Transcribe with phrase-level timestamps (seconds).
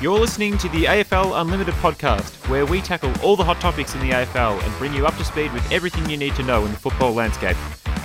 [0.00, 4.00] You're listening to the AFL Unlimited podcast, where we tackle all the hot topics in
[4.00, 6.70] the AFL and bring you up to speed with everything you need to know in
[6.70, 7.56] the football landscape.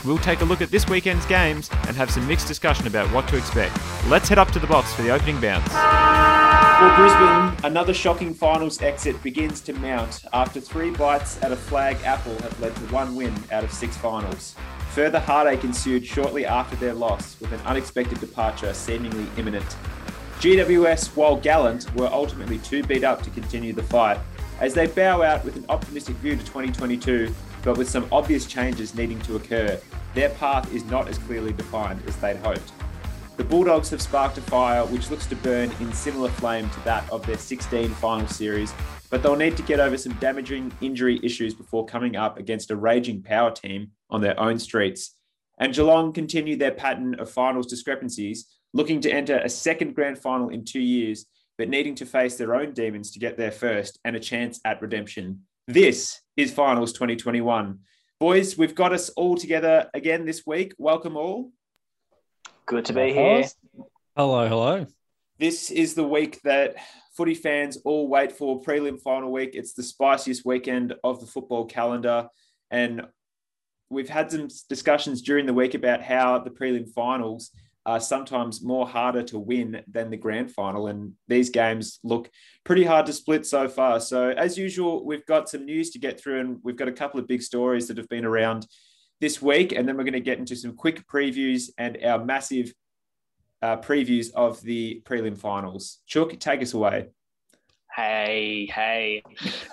[0.03, 3.27] We'll take a look at this weekend's games and have some mixed discussion about what
[3.27, 3.79] to expect.
[4.07, 5.67] Let's head up to the box for the opening bounce.
[6.79, 11.97] For Brisbane, another shocking finals exit begins to mount after three bites at a flag
[12.05, 14.55] apple have led to one win out of six finals.
[14.93, 19.75] Further heartache ensued shortly after their loss, with an unexpected departure seemingly imminent.
[20.43, 24.19] GWS, while gallant, were ultimately too beat up to continue the fight,
[24.59, 27.33] as they bow out with an optimistic view to 2022,
[27.63, 29.79] but with some obvious changes needing to occur.
[30.13, 32.73] Their path is not as clearly defined as they'd hoped.
[33.37, 37.09] The Bulldogs have sparked a fire which looks to burn in similar flame to that
[37.09, 38.73] of their 16 final series,
[39.09, 42.75] but they'll need to get over some damaging injury issues before coming up against a
[42.75, 45.15] raging power team on their own streets.
[45.57, 50.49] And Geelong continue their pattern of finals discrepancies, looking to enter a second grand final
[50.49, 51.25] in two years,
[51.57, 54.81] but needing to face their own demons to get there first and a chance at
[54.81, 55.41] redemption.
[55.67, 57.79] This is Finals 2021.
[58.19, 60.73] Boys, we've got us all together again this week.
[60.79, 61.51] Welcome all.
[62.65, 63.45] Good to be here.
[64.15, 64.87] Hello, hello.
[65.37, 66.75] This is the week that
[67.15, 69.51] footy fans all wait for prelim final week.
[69.53, 72.27] It's the spiciest weekend of the football calendar.
[72.71, 73.03] And
[73.89, 77.51] we've had some discussions during the week about how the prelim finals
[77.85, 80.87] are sometimes more harder to win than the grand final.
[80.87, 82.29] And these games look
[82.63, 83.99] pretty hard to split so far.
[83.99, 87.19] So, as usual, we've got some news to get through, and we've got a couple
[87.19, 88.67] of big stories that have been around
[89.19, 89.73] this week.
[89.73, 92.73] And then we're going to get into some quick previews and our massive
[93.61, 95.99] uh, previews of the prelim finals.
[96.05, 97.07] Chook, take us away.
[97.95, 99.23] Hey, hey.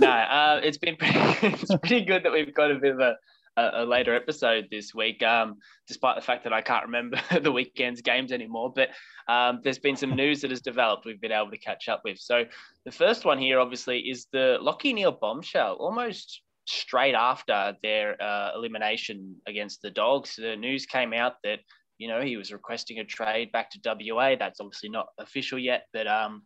[0.00, 3.16] No, uh, it's been pretty, it's pretty good that we've got a bit of a
[3.56, 5.56] a, a, later episode this week, um,
[5.88, 8.72] despite the fact that I can't remember the weekend's games anymore.
[8.74, 8.90] But
[9.28, 12.18] um, there's been some news that has developed we've been able to catch up with.
[12.18, 12.44] So
[12.84, 15.74] the first one here, obviously, is the Lachie Neale bombshell.
[15.74, 21.60] Almost straight after their uh, elimination against the Dogs, the news came out that
[21.98, 24.36] you know he was requesting a trade back to WA.
[24.38, 26.42] That's obviously not official yet, but um,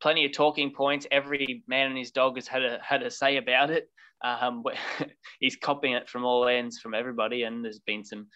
[0.00, 1.06] plenty of talking points.
[1.10, 3.88] Every man and his dog has had a had a say about it.
[4.22, 4.64] Um,
[5.40, 8.26] he's copying it from all ends from everybody, and there's been some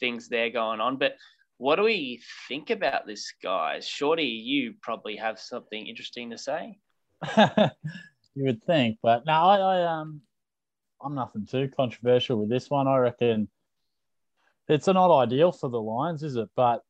[0.00, 0.96] things there going on.
[0.96, 1.14] But
[1.58, 3.86] what do we think about this, guys?
[3.86, 6.78] Shorty, you probably have something interesting to say.
[7.36, 10.20] you would think, but no, I, I um,
[11.02, 12.88] I'm nothing too controversial with this one.
[12.88, 13.48] I reckon
[14.68, 16.48] it's not ideal for the Lions, is it?
[16.56, 16.82] But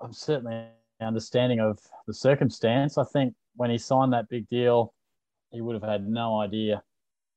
[0.00, 0.66] I'm certainly
[1.00, 2.98] understanding of the circumstance.
[2.98, 4.94] I think when he signed that big deal,
[5.50, 6.82] he would have had no idea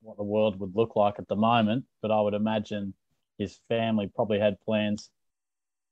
[0.02, 2.94] what the world would look like at the moment, but I would imagine
[3.38, 5.10] his family probably had plans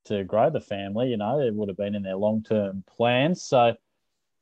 [0.04, 1.08] to grow the family.
[1.08, 3.42] You know, it would have been in their long term plans.
[3.42, 3.74] So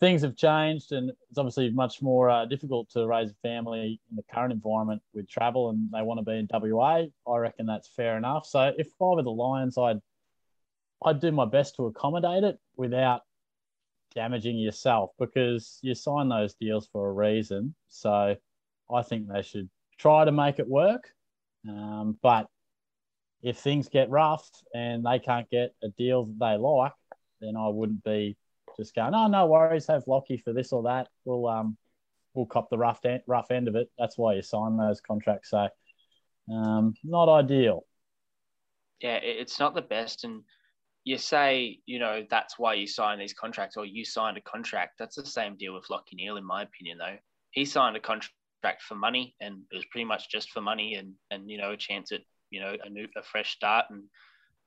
[0.00, 4.16] things have changed, and it's obviously much more uh, difficult to raise a family in
[4.16, 7.04] the current environment with travel, and they want to be in WA.
[7.28, 8.46] I reckon that's fair enough.
[8.46, 10.00] So if I were the Lions, I'd
[11.02, 13.22] I'd do my best to accommodate it without
[14.14, 17.74] damaging yourself because you sign those deals for a reason.
[17.88, 18.36] So
[18.92, 21.10] I think they should try to make it work.
[21.68, 22.46] Um, but
[23.42, 26.92] if things get rough and they can't get a deal that they like,
[27.40, 28.36] then I wouldn't be
[28.76, 31.08] just going, oh, no worries, have Lachie for this or that.
[31.24, 31.76] We'll um,
[32.34, 33.90] we'll cop the rough end, rough end of it.
[33.98, 35.50] That's why you sign those contracts.
[35.50, 35.68] So
[36.52, 37.84] um, not ideal.
[39.00, 40.24] Yeah, it's not the best.
[40.24, 40.42] And
[41.04, 44.92] you say, you know, that's why you sign these contracts or you signed a contract.
[44.98, 47.16] That's the same deal with Lachie Neale, in my opinion, though.
[47.52, 51.14] He signed a contract for money, and it was pretty much just for money and
[51.30, 53.86] and you know a chance at you know a new a fresh start.
[53.90, 54.04] And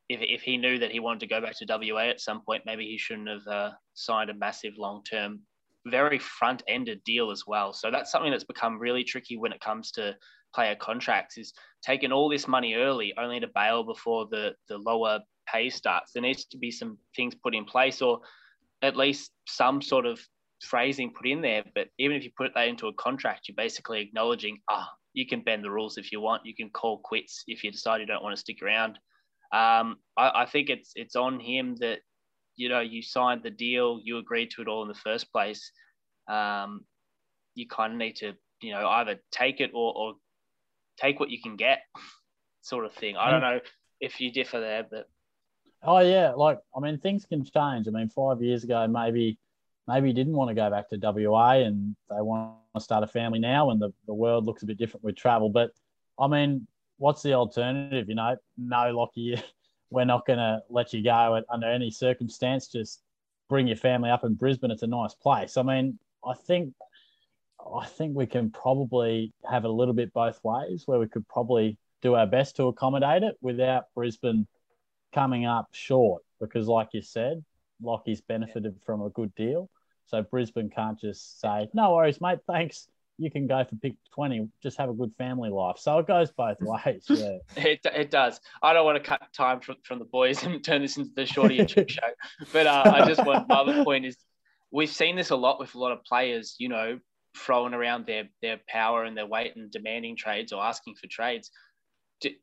[0.10, 2.64] if if he knew that he wanted to go back to WA at some point,
[2.66, 5.42] maybe he shouldn't have uh, signed a massive long term,
[5.86, 7.74] very front ended deal as well.
[7.74, 10.16] So that's something that's become really tricky when it comes to
[10.54, 15.20] player contracts is taking all this money early only to bail before the the lower
[15.52, 16.14] pay starts.
[16.14, 18.20] There needs to be some things put in place or
[18.82, 20.20] at least some sort of
[20.64, 21.64] phrasing put in there.
[21.76, 25.28] But even if you put that into a contract, you're basically acknowledging, ah, oh, you
[25.28, 26.46] can bend the rules if you want.
[26.46, 29.00] You can call quits if you decide you don't want to stick around.
[29.54, 32.00] Um, I, I, think it's it's on him that
[32.56, 35.72] you know you signed the deal, you agreed to it all in the first place.
[36.28, 36.86] Um,
[37.54, 40.14] you kind of need to you know either take it or, or
[40.98, 41.82] take what you can get,
[42.62, 43.16] sort of thing.
[43.16, 43.60] I don't know
[44.02, 45.08] if you differ there, but
[45.84, 47.88] oh yeah, like I mean things can change.
[47.88, 49.38] I mean five years ago maybe
[49.88, 53.08] maybe he didn't want to go back to WA and they want to start a
[53.08, 55.50] family now and the, the world looks a bit different with travel.
[55.50, 55.72] But
[56.20, 58.08] I mean, what's the alternative?
[58.10, 59.42] You know, no, Lachie,
[59.90, 62.68] we're not going to let you go under any circumstance.
[62.68, 63.02] Just
[63.50, 64.72] bring your family up in Brisbane.
[64.72, 65.58] It's a nice place.
[65.58, 66.74] I mean, I think
[67.76, 71.78] I think we can probably have a little bit both ways, where we could probably
[72.02, 74.48] do our best to accommodate it without Brisbane
[75.14, 76.24] coming up short.
[76.40, 77.44] Because, like you said,
[77.82, 79.70] Lachie's benefited from a good deal.
[80.08, 82.88] So Brisbane can't just say, no worries, mate, thanks.
[83.18, 85.78] You can go for pick 20, just have a good family life.
[85.78, 87.06] So it goes both ways.
[87.08, 87.38] Yeah.
[87.56, 88.40] it, it does.
[88.62, 91.26] I don't want to cut time from, from the boys and turn this into the
[91.26, 92.02] shorty and show.
[92.52, 94.18] But uh, I just want my other point is
[94.72, 97.00] we've seen this a lot with a lot of players, you know,
[97.36, 101.52] throwing around their their power and their weight and demanding trades or asking for trades.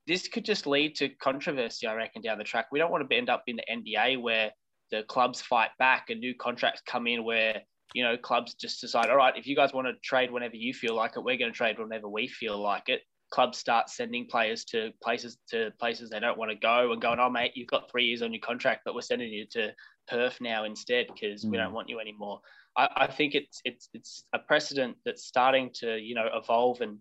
[0.06, 2.66] This could just lead to controversy, I reckon, down the track.
[2.70, 4.50] We don't want to end up in the NBA where
[4.90, 7.60] the clubs fight back and new contracts come in where
[7.94, 10.74] you know clubs just decide, all right, if you guys want to trade whenever you
[10.74, 13.02] feel like it, we're going to trade whenever we feel like it.
[13.30, 17.20] Clubs start sending players to places to places they don't want to go and going,
[17.20, 19.72] oh mate, you've got three years on your contract, but we're sending you to
[20.08, 21.50] Perth now instead because mm.
[21.50, 22.40] we don't want you anymore.
[22.76, 26.98] I, I think it's it's it's a precedent that's starting to you know evolve and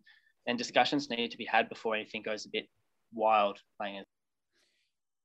[0.49, 2.67] and discussions need to be had before anything goes a bit
[3.13, 4.07] wild playing it.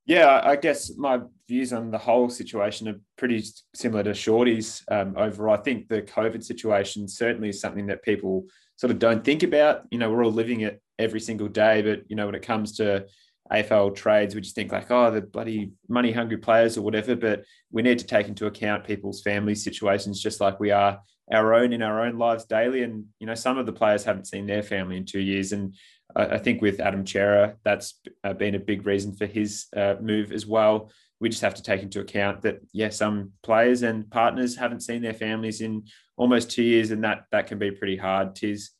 [0.06, 3.42] Yeah, I guess my views on the whole situation are pretty
[3.74, 5.54] similar to Shorty's um, overall.
[5.54, 8.44] I think the COVID situation certainly is something that people
[8.76, 9.84] sort of don't think about.
[9.90, 12.76] You know, we're all living it every single day, but you know, when it comes
[12.76, 13.06] to
[13.52, 17.14] AFL trades, we just think like, oh, the bloody money hungry players or whatever.
[17.14, 21.00] But we need to take into account people's family situations, just like we are
[21.32, 22.82] our own in our own lives daily.
[22.82, 25.52] And, you know, some of the players haven't seen their family in two years.
[25.52, 25.74] And
[26.16, 28.00] I, think with Adam Cerra, that's
[28.38, 30.90] been a big reason for his uh, move as well.
[31.20, 35.02] We just have to take into account that, yeah, some players and partners haven't seen
[35.02, 35.84] their families in
[36.16, 38.34] almost two years, and that that can be pretty hard.
[38.34, 38.70] Tis.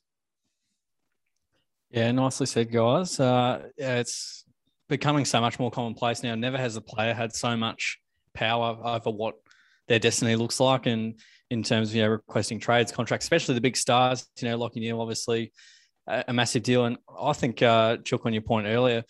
[1.89, 3.19] Yeah, nicely said, guys.
[3.19, 4.44] Uh, yeah, it's
[4.87, 6.35] becoming so much more commonplace now.
[6.35, 7.99] Never has a player had so much
[8.33, 9.35] power over what
[9.87, 13.61] their destiny looks like, and in terms of you know requesting trades, contracts, especially the
[13.61, 14.27] big stars.
[14.39, 15.51] You know, Lachie Neale, obviously
[16.07, 19.03] a, a, massive deal, and I think uh, Chook on your point earlier.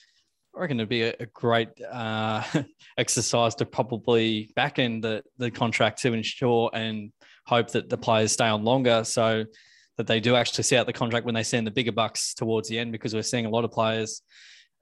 [0.55, 2.43] I reckon it'd be a, a great uh,
[2.97, 7.11] exercise to probably back end the, the contract to ensure and
[7.45, 9.43] hope that the players stay on longer so
[9.97, 12.69] that they do actually see out the contract when they send the bigger bucks towards
[12.69, 14.21] the end because we're seeing a lot of players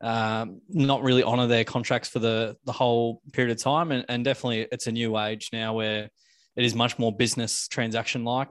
[0.03, 3.91] um, not really honor their contracts for the the whole period of time.
[3.91, 6.09] And, and definitely, it's a new age now where
[6.55, 8.49] it is much more business transaction like,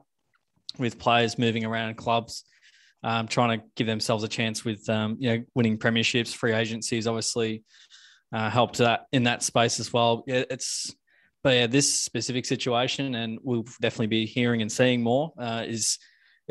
[0.79, 2.45] with players moving around clubs,
[3.05, 6.35] um, trying to give themselves a chance with um, you know winning premierships.
[6.35, 7.63] Free agencies obviously
[8.33, 10.25] uh, helped that in that space as well.
[10.27, 10.95] Yeah, it's
[11.45, 15.33] but yeah, this specific situation, and we'll definitely be hearing and seeing more.
[15.39, 15.99] Uh, is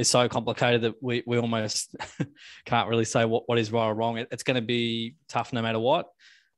[0.02, 1.96] is so complicated that we, we almost
[2.66, 4.18] can't really say what, what is right or wrong.
[4.18, 6.08] It, it's going to be tough no matter what.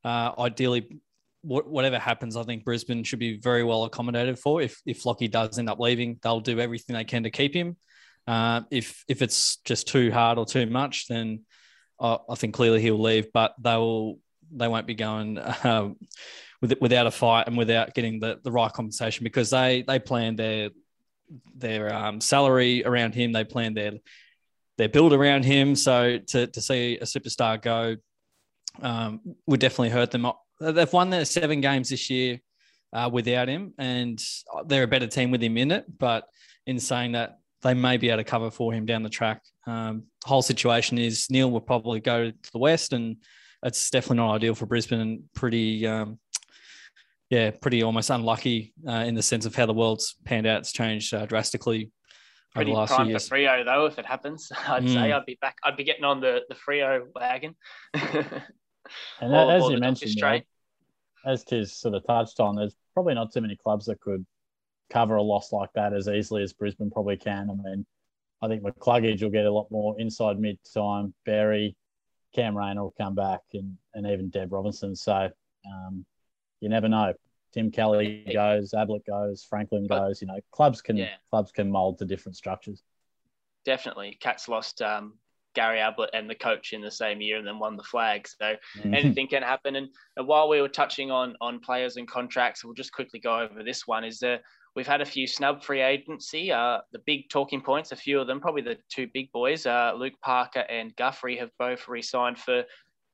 [0.02, 1.00] Uh, ideally,
[1.42, 4.62] whatever happens, I think Brisbane should be very well accommodated for.
[4.62, 7.76] If if Lachie does end up leaving, they'll do everything they can to keep him.
[8.26, 11.44] Uh, if if it's just too hard or too much, then
[12.00, 13.32] I, I think clearly he'll leave.
[13.32, 14.18] But they will
[14.50, 15.96] they won't be going um,
[16.60, 20.36] with, without a fight and without getting the, the right compensation because they they plan
[20.36, 20.70] their
[21.54, 23.32] their um, salary around him.
[23.32, 23.92] They plan their
[24.76, 25.76] their build around him.
[25.76, 27.96] So to, to see a superstar go
[28.82, 30.26] um, would definitely hurt them.
[30.60, 32.40] They've won their seven games this year
[32.92, 34.22] uh, without him, and
[34.66, 35.84] they're a better team with him in it.
[35.98, 36.24] But
[36.66, 39.42] in saying that, they may be able to cover for him down the track.
[39.66, 43.16] Um, whole situation is Neale will probably go to the west, and
[43.62, 46.18] it's definitely not ideal for Brisbane and pretty um,
[47.34, 50.60] yeah, pretty almost unlucky uh, in the sense of how the world's panned out.
[50.60, 51.90] It's changed uh, drastically
[52.54, 53.28] pretty over the last few years.
[53.28, 53.86] for Freo though.
[53.86, 54.92] If it happens, I'd mm.
[54.92, 55.56] say I'd be back.
[55.64, 57.56] I'd be getting on the the Freo wagon.
[57.94, 60.46] and or, as or you mentioned, right,
[61.26, 64.24] as Tiz sort of touched on, there's probably not too many clubs that could
[64.90, 67.50] cover a loss like that as easily as Brisbane probably can.
[67.50, 67.84] I mean,
[68.42, 71.12] I think McCluggage will get a lot more inside mid time.
[71.26, 71.74] Barry,
[72.32, 74.94] Cam Rayner will come back, and and even Deb Robinson.
[74.94, 75.30] So.
[75.66, 76.04] Um,
[76.64, 77.12] you never know.
[77.52, 80.20] Tim Kelly goes, Ablett goes, Franklin goes.
[80.20, 81.10] You know, clubs can yeah.
[81.30, 82.82] clubs can mold to different structures.
[83.64, 85.14] Definitely, Cats lost um,
[85.54, 88.26] Gary Ablett and the coach in the same year, and then won the flag.
[88.26, 88.94] So mm-hmm.
[88.94, 89.76] anything can happen.
[89.76, 93.38] And, and, while we were touching on on players and contracts, we'll just quickly go
[93.38, 94.04] over this one.
[94.04, 94.40] Is that
[94.74, 96.50] we've had a few snub free agency.
[96.50, 99.92] Uh, the big talking points, a few of them, probably the two big boys, uh,
[99.96, 102.64] Luke Parker and Guthrie, have both re-signed for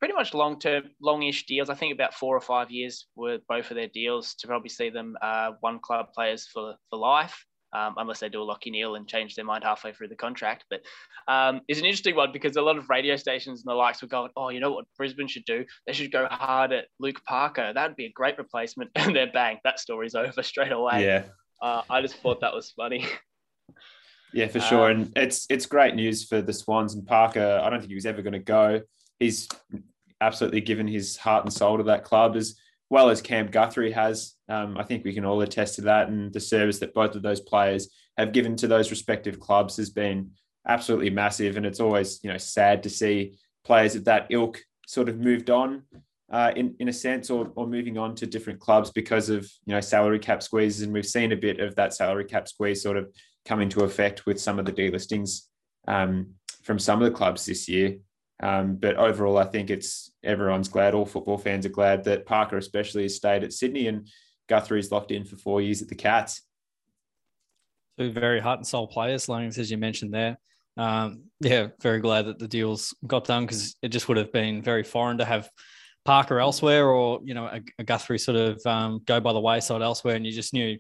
[0.01, 1.71] pretty much long term, longish deals.
[1.71, 4.91] I think about four or five years were both of their deals to probably see
[4.91, 7.45] them uh, one club players for for life.
[7.73, 10.65] Um, unless they do a Lachie Neale and change their mind halfway through the contract.
[10.69, 10.81] But
[11.33, 14.09] um, it's an interesting one because a lot of radio stations and the likes were
[14.09, 15.65] going, oh, you know what Brisbane should do?
[15.87, 17.73] They should go hard at Luke Parker.
[17.73, 18.91] That'd be a great replacement.
[18.97, 21.05] And then bang, that story's over straight away.
[21.05, 21.27] Yeah.
[21.63, 23.07] Uh, I just thought that was funny.
[24.33, 24.91] Yeah, for sure.
[24.91, 27.61] Um, and it's it's great news for the Swans and Parker.
[27.65, 28.81] I don't think he was ever going to go.
[29.19, 29.49] He's
[30.21, 32.57] absolutely given his heart and soul to that club as
[32.91, 34.35] well as Cam Guthrie has.
[34.49, 36.09] Um, I think we can all attest to that.
[36.09, 39.91] And the service that both of those players have given to those respective clubs has
[39.91, 40.33] been
[40.67, 41.57] absolutely massive.
[41.57, 45.51] And it's always, you know, sad to see players of that ilk sort of moved
[45.51, 45.85] on
[46.33, 49.73] uh, in, in a sense or, or moving on to different clubs because of, you
[49.73, 50.83] know, salary cap squeezes.
[50.83, 53.09] And we've seen a bit of that salary cap squeeze sort of
[53.45, 55.43] come into effect with some of the delistings
[55.87, 56.35] um,
[56.65, 57.97] from some of the clubs this year.
[58.43, 60.95] Um, but overall, I think it's everyone's glad.
[60.95, 64.09] All football fans are glad that Parker, especially, has stayed at Sydney and
[64.49, 66.43] Guthrie's locked in for four years at the Cats.
[67.99, 70.39] Two very heart and soul players, Langs, as you mentioned there.
[70.77, 74.63] Um, yeah, very glad that the deals got done because it just would have been
[74.63, 75.51] very foreign to have
[76.07, 79.83] Parker elsewhere or you know a, a Guthrie sort of um, go by the wayside
[79.83, 80.79] elsewhere, and you just knew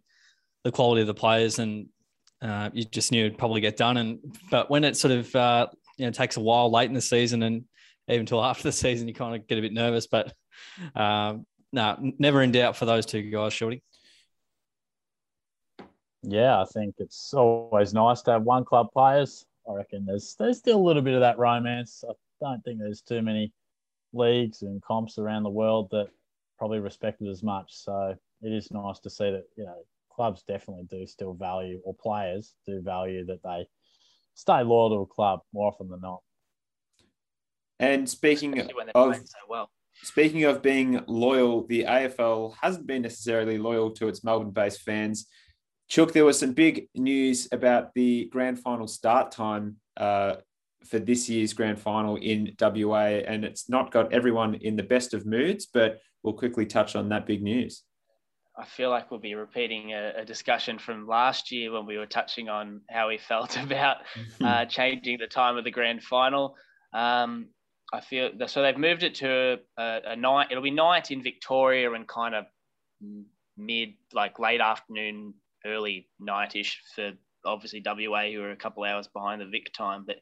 [0.64, 1.87] the quality of the players and
[2.43, 3.99] uh, you just knew it'd probably get done.
[3.99, 4.19] And
[4.50, 5.67] but when it sort of uh,
[6.00, 7.64] you know takes a while late in the season and
[8.09, 10.07] even till after the season, you kind of get a bit nervous.
[10.07, 10.33] But
[10.95, 13.83] um, no, never in doubt for those two guys, Shorty.
[16.23, 19.47] Yeah, I think it's always nice to have one club players.
[19.69, 22.02] I reckon there's there's still a little bit of that romance.
[22.09, 23.52] I don't think there's too many
[24.12, 26.09] leagues and comps around the world that
[26.59, 27.69] probably respect it as much.
[27.73, 29.76] So it is nice to see that you know
[30.12, 33.66] clubs definitely do still value, or players do value that they
[34.40, 36.20] stay loyal to a club more often than not.
[37.78, 39.70] And speaking of so well.
[40.02, 45.26] speaking of being loyal, the AFL hasn't been necessarily loyal to its Melbourne-based fans.
[45.88, 50.37] Chook, there was some big news about the grand final start time uh,
[50.85, 55.12] for this year's grand final in WA, and it's not got everyone in the best
[55.12, 57.82] of moods, but we'll quickly touch on that big news.
[58.59, 62.07] I feel like we'll be repeating a, a, discussion from last year when we were
[62.07, 63.99] touching on how we felt about
[64.45, 66.57] uh, changing the time of the grand final.
[66.92, 67.49] Um,
[67.92, 70.49] I feel so they've moved it to a, a, night.
[70.50, 72.47] It'll be night in Victoria and kind of
[73.57, 75.35] mid, like late afternoon,
[75.66, 77.12] early nightish for
[77.45, 80.04] obviously WA, who are a couple hours behind the Vic time.
[80.07, 80.16] But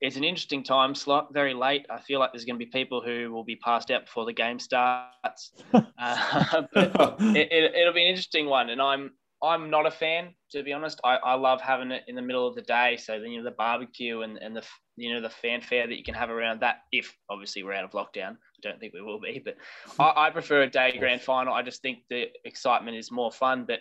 [0.00, 1.86] it's an interesting time slot, very late.
[1.90, 4.32] I feel like there's going to be people who will be passed out before the
[4.32, 5.52] game starts.
[5.74, 9.10] uh, but it, will it, be an interesting one, and I'm
[9.42, 11.00] I'm not a fan to be honest.
[11.04, 13.44] I, I love having it in the middle of the day, so then you know
[13.44, 14.62] the barbecue and, and the
[14.96, 16.76] you know the fanfare that you can have around that.
[16.92, 19.56] If obviously we're out of lockdown, I don't think we will be, but
[19.98, 21.54] I, I prefer a day grand final.
[21.54, 23.80] I just think the excitement is more fun, but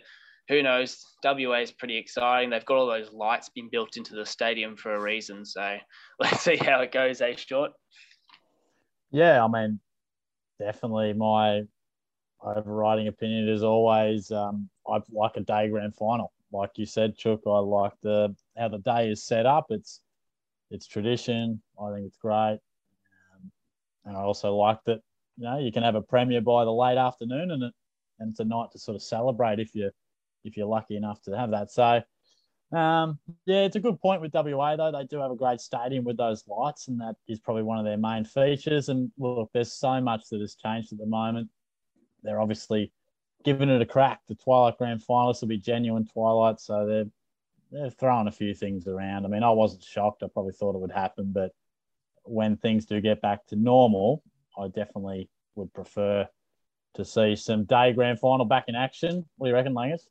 [0.50, 1.04] who knows?
[1.24, 2.50] WA is pretty exciting.
[2.50, 5.46] They've got all those lights being built into the stadium for a reason.
[5.46, 5.77] So
[6.20, 7.72] let's see how it goes, eh, Short?
[9.12, 9.80] Yeah, I mean,
[10.60, 11.63] definitely my
[12.42, 16.32] overriding opinion is always um, I like a day grand final.
[16.51, 19.66] Like you said, Chook, I like the how the day is set up.
[19.70, 20.01] It's
[20.72, 21.62] it's tradition.
[21.82, 22.60] I think it's great,
[23.34, 23.51] um,
[24.06, 25.00] and I also like that
[25.38, 27.74] you know you can have a premiere by the late afternoon, and it
[28.20, 29.92] and it's a night to sort of celebrate if you
[30.48, 31.72] if you're lucky enough to have that.
[31.72, 32.01] So,
[32.72, 34.92] um, yeah, it's a good point with WA though.
[34.92, 37.86] They do have a great stadium with those lights, and that is probably one of
[37.86, 38.89] their main features.
[38.89, 41.50] And look, there's so much that has changed at the moment.
[42.24, 42.92] They're obviously
[43.44, 44.22] giving it a crack.
[44.27, 47.06] The Twilight Grand Finalists will be genuine Twilight, so they're
[47.72, 49.25] they're throwing a few things around.
[49.25, 50.24] I mean, I wasn't shocked.
[50.24, 51.51] I probably thought it would happen, but
[52.24, 54.24] when things do get back to normal,
[54.58, 56.27] I definitely would prefer
[56.96, 59.25] to see some day grand final back in action.
[59.38, 60.01] What do you reckon, Langers?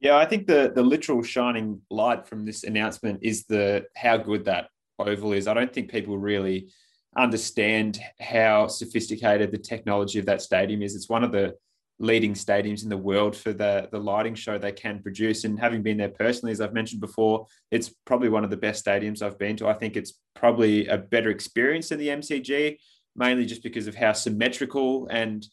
[0.00, 4.46] Yeah, I think the the literal shining light from this announcement is the how good
[4.46, 5.46] that oval is.
[5.46, 6.72] I don't think people really
[7.16, 10.94] understand how sophisticated the technology of that stadium is.
[10.94, 11.54] It's one of the
[11.98, 15.44] leading stadiums in the world for the the lighting show they can produce.
[15.44, 18.84] And having been there personally, as I've mentioned before, it's probably one of the best
[18.84, 19.68] stadiums I've been to.
[19.68, 22.78] I think it's probably a better experience than the MCG,
[23.16, 25.46] mainly just because of how symmetrical and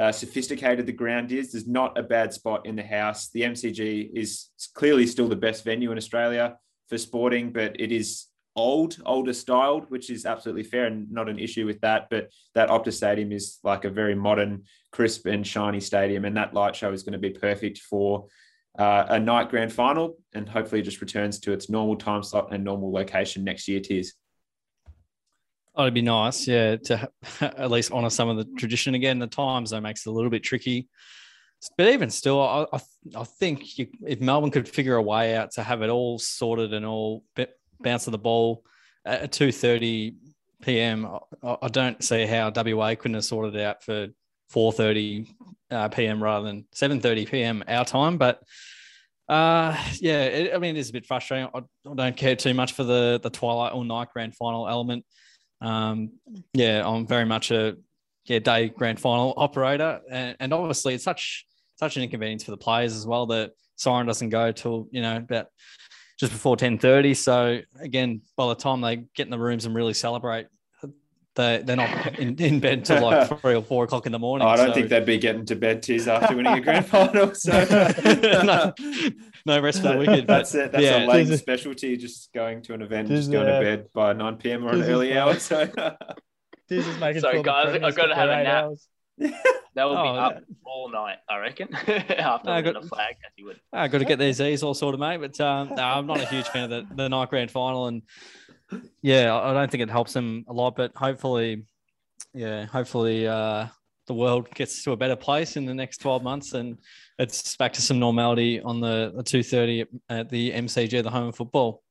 [0.00, 1.52] uh, sophisticated the ground is.
[1.52, 3.28] There's not a bad spot in the house.
[3.28, 6.56] The MCG is clearly still the best venue in Australia
[6.88, 8.26] for sporting, but it is
[8.56, 12.08] old, older styled, which is absolutely fair and not an issue with that.
[12.08, 16.54] But that Optus Stadium is like a very modern, crisp, and shiny stadium, and that
[16.54, 18.26] light show is going to be perfect for
[18.78, 22.64] uh, a night grand final, and hopefully just returns to its normal time slot and
[22.64, 23.80] normal location next year.
[23.80, 24.14] Tears.
[25.74, 27.08] Oh, it'd be nice, yeah, to
[27.40, 29.18] at least honour some of the tradition again.
[29.18, 30.88] The times though makes it a little bit tricky,
[31.76, 32.80] but even still, I I,
[33.16, 36.72] I think you, if Melbourne could figure a way out to have it all sorted
[36.72, 37.24] and all
[37.80, 38.64] bounce of the ball
[39.04, 40.14] at two thirty
[40.62, 41.08] p.m.,
[41.42, 44.08] I, I, don't see how WA couldn't have sorted it out for
[44.48, 45.26] four thirty
[45.70, 46.22] uh, p.m.
[46.22, 47.62] rather than seven thirty p.m.
[47.68, 48.42] our time, but
[49.28, 51.48] Uh, yeah, it, I mean, it is a bit frustrating.
[51.54, 55.04] I, I, don't care too much for the the twilight or night grand final element.
[55.60, 56.12] Um,
[56.54, 57.76] yeah, I'm very much a
[58.24, 62.56] yeah day grand final operator, and, and obviously it's such such an inconvenience for the
[62.56, 63.26] players as well.
[63.26, 65.46] that siren doesn't go till you know about
[66.18, 67.16] just before 10:30.
[67.16, 70.46] So again, by the time they get in the rooms and really celebrate,
[71.36, 74.46] they they're not in, in bed till like three or four o'clock in the morning.
[74.46, 74.74] Oh, I don't so.
[74.74, 77.32] think they'd be getting to bed tears after winning a grand final.
[77.40, 77.52] So
[78.44, 78.72] no,
[79.46, 80.26] no, rest for the wicked.
[80.26, 80.72] That's it.
[80.72, 81.06] That's yeah.
[81.06, 81.96] a late specialty.
[81.96, 84.64] Just going to an event, just going to bed by nine p.m.
[84.64, 85.38] or an early hour.
[85.38, 85.68] So.
[86.68, 88.64] This is making Sorry, guys, I've got to have a nap.
[88.64, 88.88] Hours.
[89.74, 91.74] That will oh, be up all night, I reckon.
[91.74, 93.60] After I got, a flag, as you would.
[93.72, 95.18] I got to get these E's all sorted, mate.
[95.18, 98.02] But um, no, I'm not a huge fan of the, the night grand final, and
[99.02, 100.76] yeah, I don't think it helps them a lot.
[100.76, 101.64] But hopefully,
[102.34, 103.66] yeah, hopefully uh,
[104.06, 106.78] the world gets to a better place in the next 12 months, and
[107.18, 111.36] it's back to some normality on the, the 2:30 at the MCG, the home of
[111.36, 111.82] football.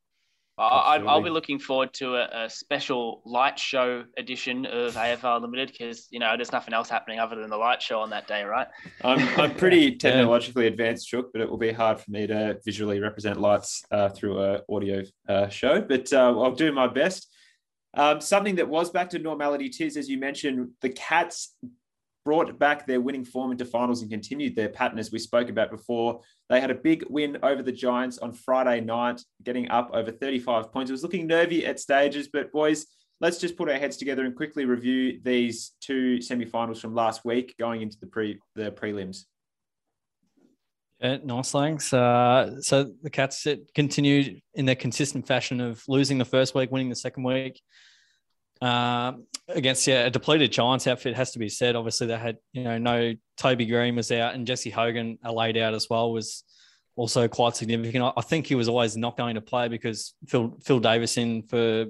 [0.60, 5.72] I, will be looking forward to a, a, special light show edition of AFL Limited
[5.72, 8.44] because you know there's nothing else happening other than the light show on that day,
[8.44, 8.68] right?
[9.04, 13.00] I'm I'm pretty technologically advanced, Chook, but it will be hard for me to visually
[13.00, 15.82] represent lights uh, through a audio uh, show.
[15.82, 17.34] But uh, I'll do my best.
[17.96, 21.56] Um, something that was back to normality, Tiz, as you mentioned, the Cats
[22.30, 25.72] brought back their winning form into finals and continued their pattern as we spoke about
[25.72, 26.22] before.
[26.48, 30.72] They had a big win over the Giants on Friday night, getting up over 35
[30.72, 30.92] points.
[30.92, 32.86] It was looking nervy at stages, but boys,
[33.20, 37.56] let's just put our heads together and quickly review these two semi-finals from last week
[37.58, 39.24] going into the pre the prelims.
[41.00, 41.92] Yeah, nice thanks.
[41.92, 46.90] Uh, so the Cats continued in their consistent fashion of losing the first week, winning
[46.90, 47.60] the second week.
[48.62, 49.14] Uh,
[49.48, 51.76] against yeah, a depleted Giants outfit has to be said.
[51.76, 55.74] Obviously, they had you know no Toby Greene was out and Jesse Hogan laid out
[55.74, 56.44] as well was
[56.96, 58.14] also quite significant.
[58.18, 61.86] I think he was always not going to play because Phil Phil Davis in for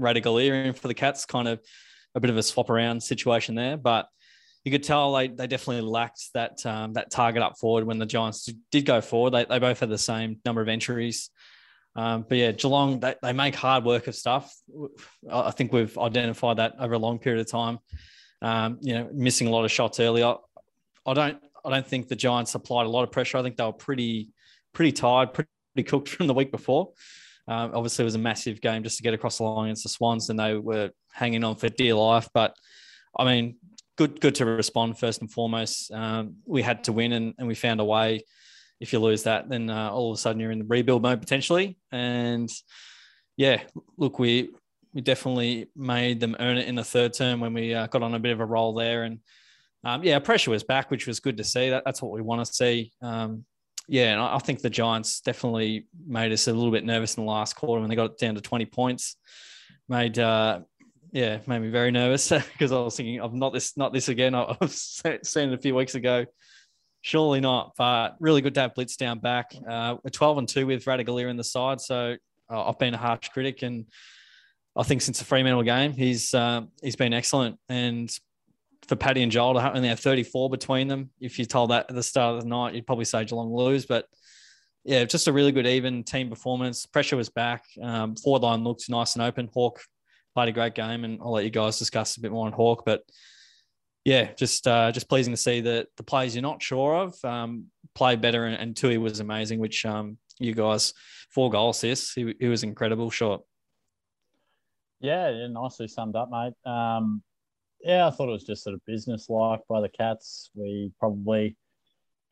[0.00, 1.60] Ratugolea for the Cats, kind of
[2.14, 4.08] a bit of a swap around situation there, but.
[4.66, 8.06] You could tell they, they definitely lacked that um, that target up forward when the
[8.06, 9.32] Giants did go forward.
[9.34, 11.28] They, they both had the same number of entries.
[11.96, 14.52] Um, but yeah, Geelong, they, they make hard work of stuff.
[15.30, 17.78] I think we've identified that over a long period of time.
[18.42, 20.34] Um, you know, missing a lot of shots earlier.
[21.06, 23.38] I don't, I don't think the Giants applied a lot of pressure.
[23.38, 24.30] I think they were pretty,
[24.72, 25.48] pretty tired, pretty
[25.86, 26.92] cooked from the week before.
[27.46, 29.88] Um, obviously, it was a massive game just to get across the line against the
[29.90, 32.28] Swans, and they were hanging on for dear life.
[32.32, 32.56] But
[33.16, 33.56] I mean,
[33.96, 35.92] good, good to respond first and foremost.
[35.92, 38.24] Um, we had to win, and, and we found a way
[38.80, 41.20] if you lose that, then uh, all of a sudden you're in the rebuild mode
[41.20, 41.78] potentially.
[41.92, 42.50] And
[43.36, 43.62] yeah,
[43.96, 44.50] look, we
[44.92, 48.14] we definitely made them earn it in the third term when we uh, got on
[48.14, 49.02] a bit of a roll there.
[49.02, 49.18] And
[49.82, 51.70] um, yeah, pressure was back, which was good to see.
[51.70, 52.92] That, that's what we want to see.
[53.02, 53.44] Um,
[53.88, 57.24] yeah, and I, I think the Giants definitely made us a little bit nervous in
[57.24, 59.16] the last quarter when they got it down to 20 points.
[59.88, 60.60] Made uh,
[61.10, 64.34] yeah, made me very nervous because I was thinking of not this, not this again.
[64.60, 66.24] I've seen it a few weeks ago
[67.04, 69.54] Surely not, but really good to have Blitztown back.
[69.68, 71.78] Uh, we're 12 and 2 with Ratugolea in the side.
[71.78, 72.16] So
[72.50, 73.84] uh, I've been a harsh critic, and
[74.74, 77.58] I think since the Fremantle game, he's um, he's been excellent.
[77.68, 78.10] And
[78.88, 81.94] for Paddy and Joel to only have 34 between them, if you told that at
[81.94, 83.84] the start of the night, you'd probably say Geelong lose.
[83.84, 84.06] But
[84.82, 86.86] yeah, just a really good even team performance.
[86.86, 87.66] Pressure was back.
[87.82, 89.50] Um, forward line looked nice and open.
[89.52, 89.82] Hawk
[90.34, 92.84] played a great game, and I'll let you guys discuss a bit more on Hawk.
[92.86, 93.02] But
[94.04, 97.66] yeah, just uh, just pleasing to see that the players you're not sure of um,
[97.94, 99.58] play better, and, and Tui was amazing.
[99.58, 100.92] Which um, you guys
[101.30, 103.10] four goal assists, he, he was incredible.
[103.10, 103.42] Short.
[105.00, 106.54] Yeah, yeah, nicely summed up, mate.
[106.70, 107.22] Um,
[107.80, 110.50] yeah, I thought it was just sort of business like by the Cats.
[110.54, 111.56] We probably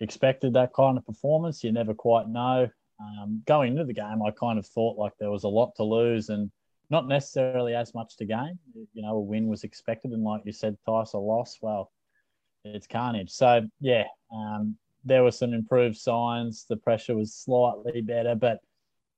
[0.00, 1.64] expected that kind of performance.
[1.64, 2.68] You never quite know.
[3.00, 5.84] Um, going into the game, I kind of thought like there was a lot to
[5.84, 6.50] lose and
[6.92, 8.58] not necessarily as much to gain.
[8.92, 11.90] You know, a win was expected, and like you said, Tice, a loss, well,
[12.64, 13.30] it's carnage.
[13.30, 16.66] So yeah, um, there were some improved signs.
[16.68, 18.58] The pressure was slightly better, but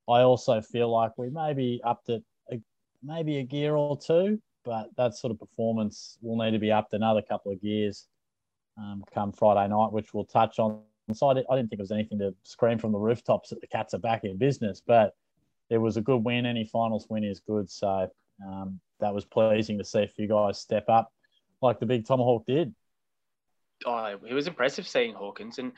[0.09, 2.61] I also feel like we maybe upped it a,
[3.03, 6.95] maybe a gear or two, but that sort of performance will need to be upped
[6.95, 8.07] another couple of gears
[8.79, 10.81] um, come Friday night, which we'll touch on.
[11.13, 13.61] So I, did, I didn't think it was anything to scream from the rooftops that
[13.61, 15.15] the Cats are back in business, but
[15.71, 16.47] it was a good win.
[16.47, 17.71] Any finals win is good.
[17.71, 18.09] So
[18.47, 21.11] um, that was pleasing to see a few guys step up
[21.63, 22.75] like the big Tomahawk did.
[23.87, 25.59] Oh, it was impressive seeing Hawkins.
[25.59, 25.73] And,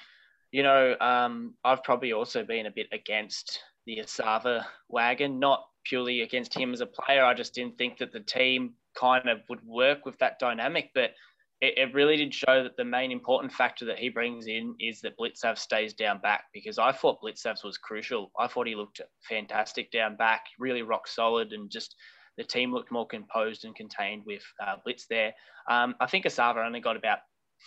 [0.52, 6.22] you know, um, I've probably also been a bit against the Esava wagon, not purely
[6.22, 7.24] against him as a player.
[7.24, 10.90] I just didn't think that the team kind of would work with that dynamic.
[10.94, 11.12] But
[11.60, 15.00] it, it, really did show that the main important factor that he brings in is
[15.00, 18.30] that Blicavs stays down back because I thought Blicavs was crucial.
[18.38, 21.94] I thought he looked fantastic down back, really rock solid, and just
[22.36, 25.32] the team looked more composed and contained with uh, Blitz there.
[25.70, 27.20] Um, I think Esava only got about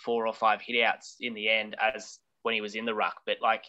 [0.04, 3.38] four or five hitouts in the end as when he was in the ruck, but
[3.42, 3.64] like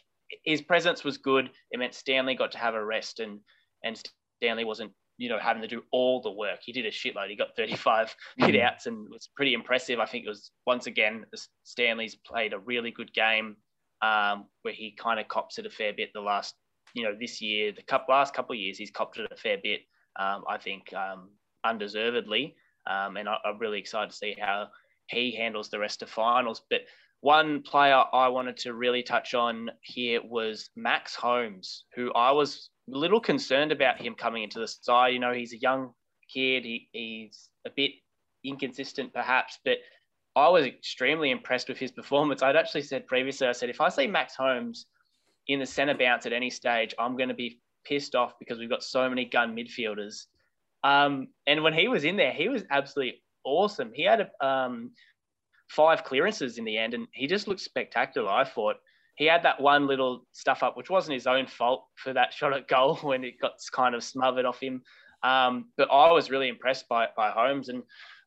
[0.46, 1.50] his presence was good.
[1.72, 3.40] It meant Stanley got to have a rest and
[3.84, 4.00] and
[4.38, 6.62] Stanley wasn't you know, having to do all the work.
[6.64, 7.30] He did a shitload.
[7.30, 8.46] He got 35 mm.
[8.48, 10.00] hit outs and was pretty impressive.
[10.00, 11.26] I think it was once again,
[11.64, 13.56] Stanley's played a really good game
[14.02, 16.56] um, where he kind of cops it a fair bit the last,
[16.96, 19.60] you know, this year, the couple, last couple of years, he's copped it a fair
[19.62, 19.82] bit.
[20.20, 21.30] Um, I think um,
[21.64, 22.56] undeservedly.
[22.90, 24.70] Um, and I, I'm really excited to see how
[25.06, 26.64] he handles the rest of finals.
[26.68, 26.82] But
[27.20, 32.71] one player I wanted to really touch on here was Max Holmes, who I was
[32.92, 35.14] little concerned about him coming into the side.
[35.14, 35.94] You know, he's a young
[36.34, 36.64] kid.
[36.64, 37.92] He, he's a bit
[38.44, 39.78] inconsistent, perhaps, but
[40.36, 42.42] I was extremely impressed with his performance.
[42.42, 44.86] I'd actually said previously, I said, if I see Max Holmes
[45.48, 48.70] in the centre bounce at any stage, I'm going to be pissed off because we've
[48.70, 50.28] got so many gun midfielders.
[50.84, 53.92] Um, and when he was in there, he was absolutely awesome.
[53.94, 54.92] He had a, um,
[55.70, 58.30] five clearances in the end, and he just looked spectacular.
[58.30, 58.78] I thought
[59.16, 62.54] he had that one little stuff up, which wasn't his own fault for that shot
[62.54, 64.82] at goal when it got kind of smothered off him.
[65.24, 67.84] Um, but I was really impressed by, by Holmes and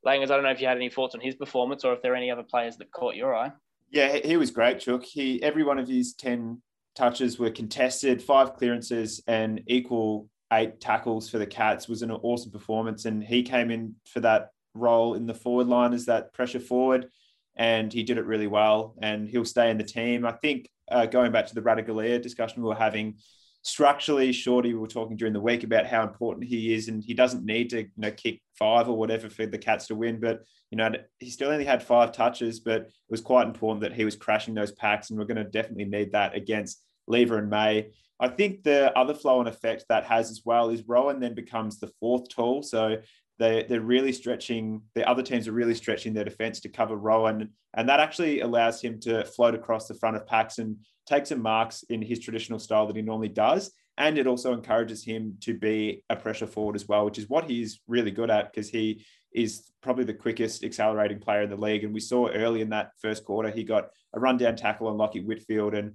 [0.06, 0.24] Langers.
[0.24, 2.16] I don't know if you had any thoughts on his performance or if there are
[2.16, 3.50] any other players that caught your eye.
[3.90, 5.04] Yeah, he was great, Chook.
[5.04, 6.62] He every one of his ten
[6.94, 12.52] touches were contested, five clearances, and equal eight tackles for the Cats was an awesome
[12.52, 13.04] performance.
[13.04, 17.08] And he came in for that role in the forward line as that pressure forward,
[17.56, 18.94] and he did it really well.
[19.00, 20.26] And he'll stay in the team.
[20.26, 23.16] I think uh, going back to the Ratugolea discussion we were having,
[23.62, 27.14] structurally, Shorty, we were talking during the week about how important he is, and he
[27.14, 30.20] doesn't need to, you know, kick five or whatever for the Cats to win.
[30.20, 33.92] But you know, he still only had five touches, but it was quite important that
[33.92, 37.50] he was crashing those packs, and we're going to definitely need that against Lever and
[37.50, 37.90] May.
[38.20, 41.78] I think the other flow and effect that has as well is Rohan then becomes
[41.78, 42.62] the fourth tool.
[42.62, 42.96] So
[43.38, 47.50] they, they're really stretching, the other teams are really stretching their defense to cover Rohan.
[47.76, 51.42] And that actually allows him to float across the front of packs and take some
[51.42, 53.72] marks in his traditional style that he normally does.
[53.96, 57.48] And it also encourages him to be a pressure forward as well, which is what
[57.48, 61.84] he's really good at because he is probably the quickest accelerating player in the league.
[61.84, 65.24] And we saw early in that first quarter, he got a rundown tackle on Lachie
[65.24, 65.94] Whitfield and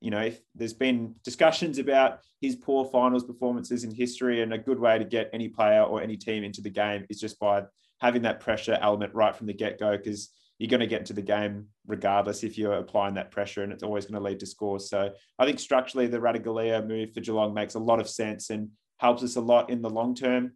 [0.00, 4.58] you know, if there's been discussions about his poor finals performances in history, and a
[4.58, 7.64] good way to get any player or any team into the game is just by
[8.00, 11.12] having that pressure element right from the get go, because you're going to get into
[11.12, 14.46] the game regardless if you're applying that pressure, and it's always going to lead to
[14.46, 14.88] scores.
[14.88, 18.70] So I think structurally, the Ratugolea move for Geelong makes a lot of sense and
[18.98, 20.52] helps us a lot in the long term.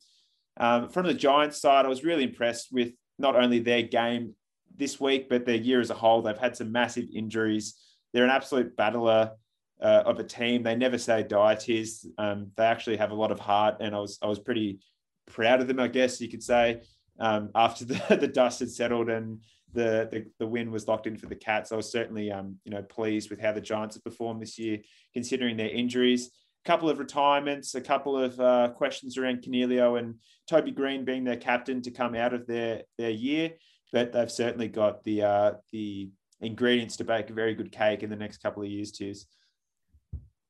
[0.58, 4.34] Um, from the Giants side, I was really impressed with not only their game
[4.76, 6.22] this week, but their year as a whole.
[6.22, 7.74] They've had some massive injuries
[8.12, 9.32] they're an absolute battler
[9.80, 10.62] uh, of a team.
[10.62, 11.54] They never say die.
[11.56, 12.06] Tears.
[12.18, 14.80] Um, they actually have a lot of heart, and I was I was pretty
[15.26, 15.80] proud of them.
[15.80, 16.82] I guess you could say
[17.18, 19.40] um, after the, the dust had settled and
[19.74, 21.72] the, the, the win was locked in for the Cats.
[21.72, 24.78] I was certainly um, you know pleased with how the Giants have performed this year,
[25.12, 26.30] considering their injuries.
[26.64, 30.16] A couple of retirements, a couple of uh, questions around Coniglio and
[30.48, 33.52] Toby Greene being their captain to come out of their their year,
[33.92, 36.10] but they've certainly got the uh, the
[36.42, 39.26] ingredients to bake a very good cake in the next couple of years, Tears.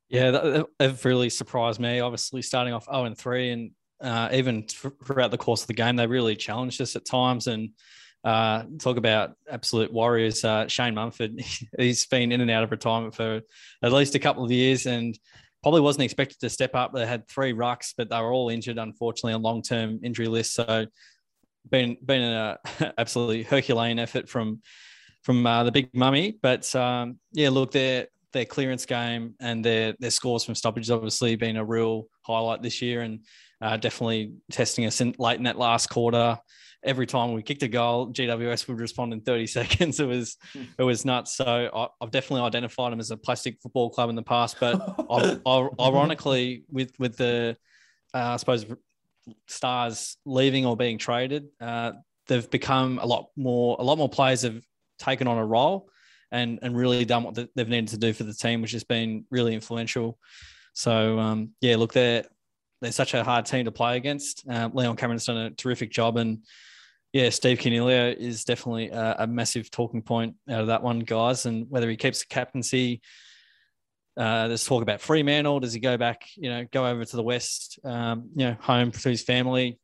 [0.08, 2.00] Yeah, they've really surprised me.
[2.00, 3.70] Obviously, starting off 0 and 3, and
[4.02, 7.46] uh, even throughout the course of the game, they really challenged us at times.
[7.46, 7.70] And
[8.24, 10.44] uh, talk about absolute warriors.
[10.44, 11.40] Uh, Shane Mumford,
[11.78, 13.40] he's been in and out of retirement for
[13.82, 15.18] at least a couple of years and
[15.62, 16.92] probably wasn't expected to step up.
[16.92, 20.54] They had three rucks, but they were all injured, unfortunately, on long term injury list.
[20.54, 20.86] So,
[21.70, 22.56] been been an
[22.98, 24.60] absolutely Herculean effort from
[25.22, 26.38] from uh, the big mummy.
[26.42, 31.36] But um, yeah, look, their their clearance game and their their scores from stoppages obviously
[31.36, 33.20] been a real highlight this year, and
[33.60, 36.38] uh, definitely testing us in late in that last quarter.
[36.84, 40.00] Every time we kicked a goal, GWS would respond in 30 seconds.
[40.00, 40.36] It was
[40.78, 41.36] it was nuts.
[41.36, 44.80] So I, have definitely identified them as a plastic football club in the past, but
[45.80, 47.56] ironically, with with the
[48.14, 48.66] uh, I suppose
[49.46, 51.92] stars leaving or being traded, uh,
[52.26, 53.76] they've become a lot more.
[53.78, 54.60] A lot more players have
[55.02, 55.88] taken on a role
[56.30, 59.24] and and really done what they've needed to do for the team, which has been
[59.30, 60.18] really influential.
[60.72, 62.24] So um, yeah, look, they're
[62.80, 64.44] they're such a hard team to play against.
[64.48, 66.44] Uh, Leon Cameron's done a terrific job, and
[67.12, 71.44] yeah, Steve Coniglio is definitely a, a, massive talking point out of that one, guys.
[71.44, 73.02] And whether he keeps the captaincy,
[74.16, 75.60] uh, there's talk about Fremantle.
[75.60, 76.26] Does he go back?
[76.36, 79.78] You know, go over to the west, um, you know, home to his family.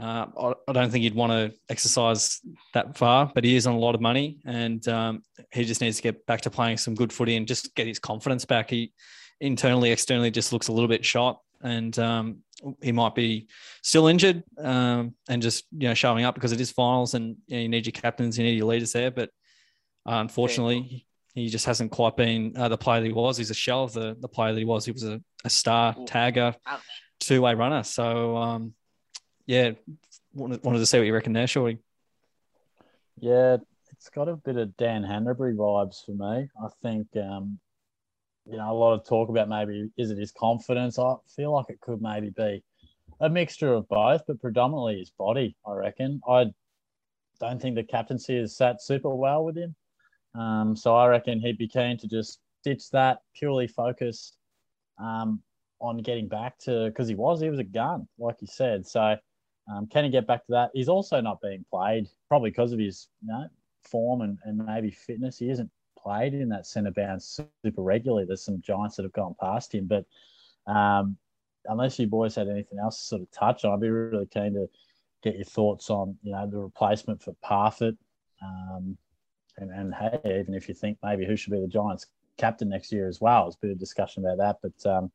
[0.00, 2.40] Uh, I, I don't think he'd want to exercise
[2.72, 5.96] that far, but he is on a lot of money, and um, he just needs
[5.98, 8.70] to get back to playing some good footy and just get his confidence back.
[8.70, 8.92] He
[9.40, 12.38] internally, externally, just looks a little bit shot, and um,
[12.82, 13.46] he might be
[13.82, 17.56] still injured um, and just you know showing up because it is finals, and you,
[17.56, 19.30] know, you need your captains, you need your leaders there, but
[20.06, 21.06] uh, unfortunately.
[21.36, 23.36] He just hasn't quite been uh, the player that he was.
[23.36, 24.84] He's a shell of the, the player that he was.
[24.84, 26.54] He was a, a star tagger,
[27.18, 27.82] two way runner.
[27.82, 28.74] So, um,
[29.46, 29.72] yeah,
[30.32, 31.78] wanted, wanted to see what you reckon there, Shorty.
[33.20, 33.58] Yeah,
[33.90, 36.48] it's got a bit of Dan Hannebery vibes for me.
[36.62, 37.58] I think, um,
[38.46, 40.98] you know, a lot of talk about maybe is it his confidence?
[40.98, 42.62] I feel like it could maybe be
[43.20, 46.20] a mixture of both, but predominantly his body, I reckon.
[46.28, 46.46] I
[47.40, 49.74] don't think the captaincy has sat super well with him.
[50.34, 54.32] Um, so I reckon he'd be keen to just ditch that, purely focus
[54.98, 55.40] um,
[55.80, 58.86] on getting back to because he was he was a gun, like you said.
[58.86, 59.16] So
[59.68, 60.70] um, can he get back to that?
[60.74, 63.48] He's also not being played, probably because of his you know,
[63.82, 65.38] form and, and maybe fitness.
[65.38, 68.26] He isn't played in that centre bounce super regularly.
[68.26, 70.04] There's some giants that have gone past him, but
[70.70, 71.16] um,
[71.66, 74.54] unless you boys had anything else to sort of touch on, I'd be really keen
[74.54, 74.68] to
[75.22, 77.96] get your thoughts on you know the replacement for Parfitt.
[78.42, 78.98] Um,
[79.56, 82.92] and, and hey, even if you think maybe who should be the Giants captain next
[82.92, 84.56] year as well, there's a bit of discussion about that.
[84.62, 85.10] But um,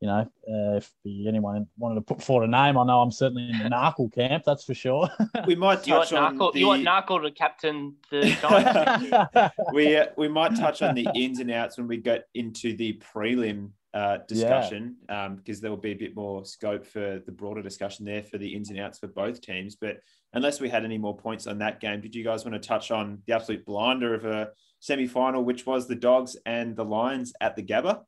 [0.00, 3.50] you know, uh, if anyone wanted to put forward a name, I know I'm certainly
[3.50, 5.08] in the Narkle camp, that's for sure.
[5.46, 6.60] We might touch you on Narkle, the...
[6.60, 11.50] you want Narkle to captain the we uh, we might touch on the ins and
[11.50, 15.24] outs when we get into the prelim uh, discussion, yeah.
[15.24, 18.36] um, because there will be a bit more scope for the broader discussion there for
[18.36, 19.76] the ins and outs for both teams.
[19.76, 20.00] But
[20.34, 22.90] unless we had any more points on that game, did you guys want to touch
[22.90, 27.32] on the absolute blinder of a semi final, which was the Dogs and the Lions
[27.40, 28.02] at the Gabba?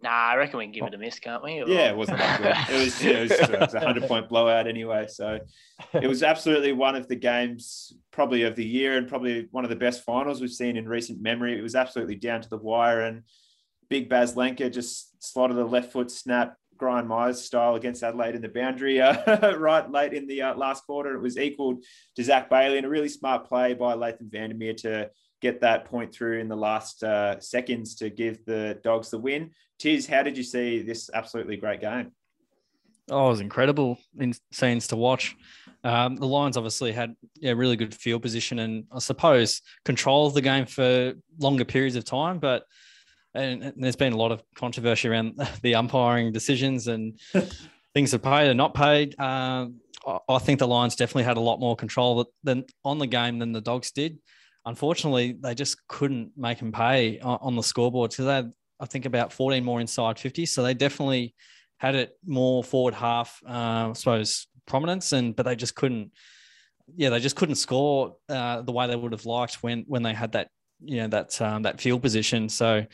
[0.00, 1.60] Nah, I reckon we can give it a miss, can't we?
[1.60, 1.66] Or...
[1.66, 2.74] Yeah, it wasn't that good.
[2.74, 5.06] It was, it was, it was a hundred point blowout anyway.
[5.08, 5.40] So
[5.92, 9.70] it was absolutely one of the games, probably of the year, and probably one of
[9.70, 11.58] the best finals we've seen in recent memory.
[11.58, 13.24] It was absolutely down to the wire, and
[13.88, 18.42] Big Baz Lenker just slotted a left foot snap, Brian Myers style against Adelaide in
[18.42, 21.14] the boundary uh, right late in the uh, last quarter.
[21.16, 21.84] It was equaled
[22.14, 26.12] to Zac Bailey, and a really smart play by Laitham Vandermeer to get that point
[26.12, 29.50] through in the last uh, seconds to give the Dogs the win.
[29.78, 32.12] Tiz, how did you see this absolutely great game?
[33.10, 35.36] Oh, it was incredible in scenes to watch.
[35.84, 40.34] Um, the Lions obviously had yeah, really good field position and I suppose control of
[40.34, 42.38] the game for longer periods of time.
[42.38, 42.64] But
[43.34, 47.18] and, and there's been a lot of controversy around the umpiring decisions and
[47.94, 49.18] things are paid and not paid.
[49.18, 53.06] Um, I, I think the Lions definitely had a lot more control than on the
[53.06, 54.18] game than the Dogs did
[54.68, 59.06] unfortunately, they just couldn't make him pay on, the scoreboard because they had, I think,
[59.06, 60.46] about 14 more inside 50.
[60.46, 61.34] So they definitely
[61.78, 66.12] had it more forward half, uh, I suppose, prominence, and but they just couldn't.
[66.96, 70.14] Yeah, they just couldn't score uh, the way they would have liked when when they
[70.14, 70.48] had that
[70.82, 72.48] you know that um, that field position.
[72.48, 72.84] So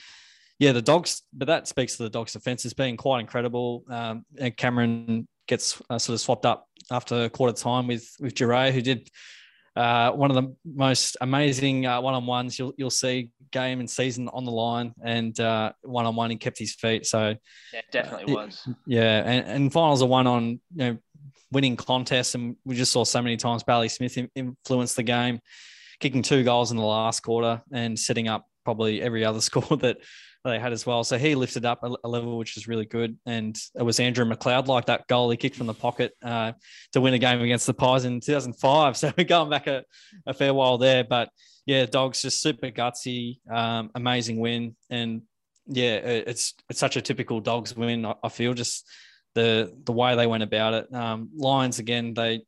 [0.58, 3.84] yeah, the dogs, but that speaks to the dogs' defense as being quite incredible.
[3.88, 8.34] Um, and Cameron gets uh, sort of swapped up after a quarter time with with
[8.34, 9.10] Jure, who did
[9.76, 14.44] uh, one of the most amazing uh, one-on-ones you'll you'll see game and season on
[14.44, 17.06] the line, and uh, one-on-one he kept his feet.
[17.06, 17.34] So
[17.72, 18.68] yeah, definitely was.
[18.86, 20.98] Yeah, and, and finals are one on you know
[21.50, 25.40] winning contests, and we just saw so many times Bailey Smith influence the game,
[26.00, 29.98] kicking two goals in the last quarter and setting up probably every other score that
[30.44, 31.04] they had as well.
[31.04, 33.16] So he lifted up a, level, which is really good.
[33.24, 36.52] And it was Andrew McLeod like that goal he kicked from the pocket uh,
[36.92, 38.96] to win a game against the Pies in 2005.
[39.04, 39.84] So we're going back a,
[40.26, 41.02] a fair while there.
[41.02, 41.30] But
[41.66, 44.76] yeah, dogs just super gutsy, um, amazing win.
[44.90, 45.22] And
[45.66, 48.04] yeah, it's it's such a typical dogs win.
[48.04, 48.86] I, I feel just
[49.34, 50.94] the the way they went about it.
[50.94, 52.42] Um, Lions again, they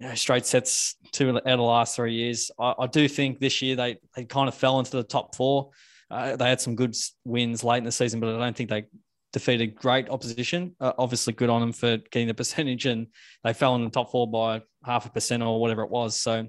[0.00, 2.50] you know, straight sets two out of the last three years.
[2.58, 5.70] I, I do think this year they they kind of fell into the top four.
[6.10, 6.94] Uh, they had some good
[7.24, 8.86] wins late in the season, but I don't think they
[9.32, 10.74] defeated great opposition.
[10.80, 13.08] Uh, obviously, good on them for getting the percentage, and
[13.44, 16.18] they fell in the top four by half a percent or whatever it was.
[16.18, 16.46] So,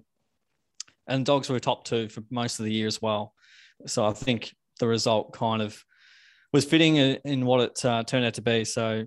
[1.08, 3.34] and Dogs were top two for most of the year as well.
[3.86, 5.84] So I think the result kind of
[6.54, 8.66] was fitting in what it uh, turned out to be.
[8.66, 9.06] So,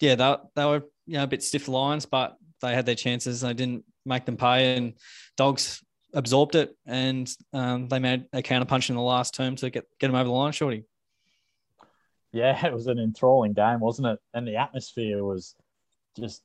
[0.00, 3.42] yeah, they, they were you know a bit stiff lines, but they had their chances.
[3.42, 4.94] And they didn't make them pay, and
[5.36, 5.83] Dogs
[6.14, 9.86] absorbed it, and um, they made a counter punch in the last term to get
[9.98, 10.52] get them over the line.
[10.52, 10.84] Shorty.
[12.32, 14.18] Yeah, it was an enthralling game, wasn't it?
[14.32, 15.54] And the atmosphere was
[16.18, 16.42] just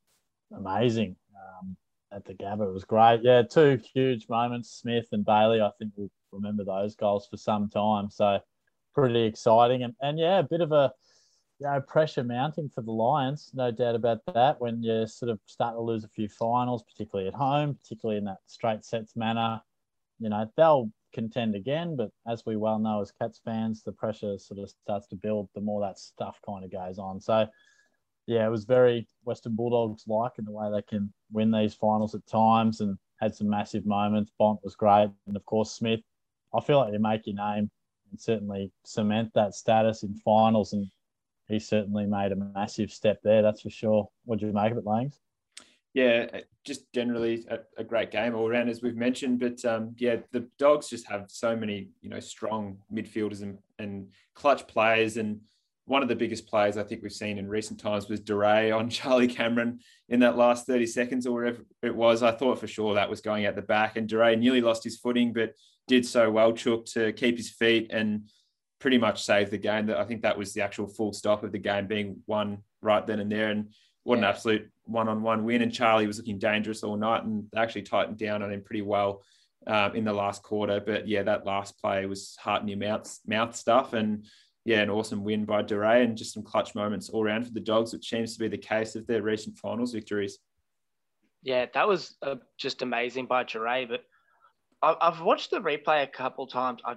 [0.55, 1.75] amazing um,
[2.11, 2.67] at the Gabba.
[2.67, 3.21] It was great.
[3.23, 4.71] Yeah, two huge moments.
[4.71, 5.61] Smith and Bailey.
[5.61, 8.09] I think we'll remember those goals for some time.
[8.09, 8.39] So
[8.93, 9.83] pretty exciting.
[9.83, 10.91] And and yeah, a bit of a
[11.59, 14.59] you know, pressure mounting for the Lions, no doubt about that.
[14.61, 18.23] When you sort of start to lose a few finals, particularly at home, particularly in
[18.25, 19.61] that straight sets manner,
[20.19, 21.97] you know, they'll contend again.
[21.97, 25.49] But as we well know as Cats fans, the pressure sort of starts to build
[25.53, 27.19] the more that stuff kind of goes on.
[27.19, 27.45] So,
[28.25, 32.15] yeah, it was very Western Bulldogs like in the way they can win these finals
[32.15, 34.31] at times and had some massive moments.
[34.39, 35.09] Bont was great.
[35.27, 36.01] And of course, Smith,
[36.53, 37.69] I feel like you make your name
[38.11, 40.71] and certainly cement that status in finals.
[40.71, 40.87] And
[41.49, 44.07] he certainly made a massive step there, that's for sure.
[44.25, 45.19] What do you make of it, Langs?
[45.95, 49.39] Yeah, just generally a, a, great game all around, as we've mentioned.
[49.39, 54.09] But um, yeah, the Dogs just have so many, you know, strong midfielders and, and
[54.35, 55.17] clutch players.
[55.17, 55.41] And
[55.85, 58.89] one of the biggest players I think we've seen in recent times was Duryea on
[58.91, 62.21] Charlie Cameron in that last 30 seconds or whatever it was.
[62.21, 63.97] I thought for sure that was going out the back.
[63.97, 65.53] And Duryea nearly lost his footing, but
[65.87, 68.29] did so well, Chook, to keep his feet and
[68.79, 69.87] pretty much saved the game.
[69.87, 73.05] That I think that was the actual full stop of the game being won right
[73.05, 73.49] then and there.
[73.49, 73.69] And
[74.03, 74.25] what yeah.
[74.25, 75.61] an absolute one-on-one win.
[75.61, 78.81] And Charlie was looking dangerous all night and they actually tightened down on him pretty
[78.81, 79.23] well
[79.67, 80.79] um, in the last quarter.
[80.79, 83.93] But yeah, that last play was heart in your mouth, mouth stuff.
[83.93, 84.25] And
[84.65, 87.59] yeah, an awesome win by Duryea and just some clutch moments all around for the
[87.59, 90.39] Dogs, which seems to be the case of their recent finals victories.
[91.43, 93.87] Yeah, that was uh, just amazing by Duryea.
[93.87, 94.03] But
[94.81, 96.81] I, have watched the replay a couple times.
[96.85, 96.95] I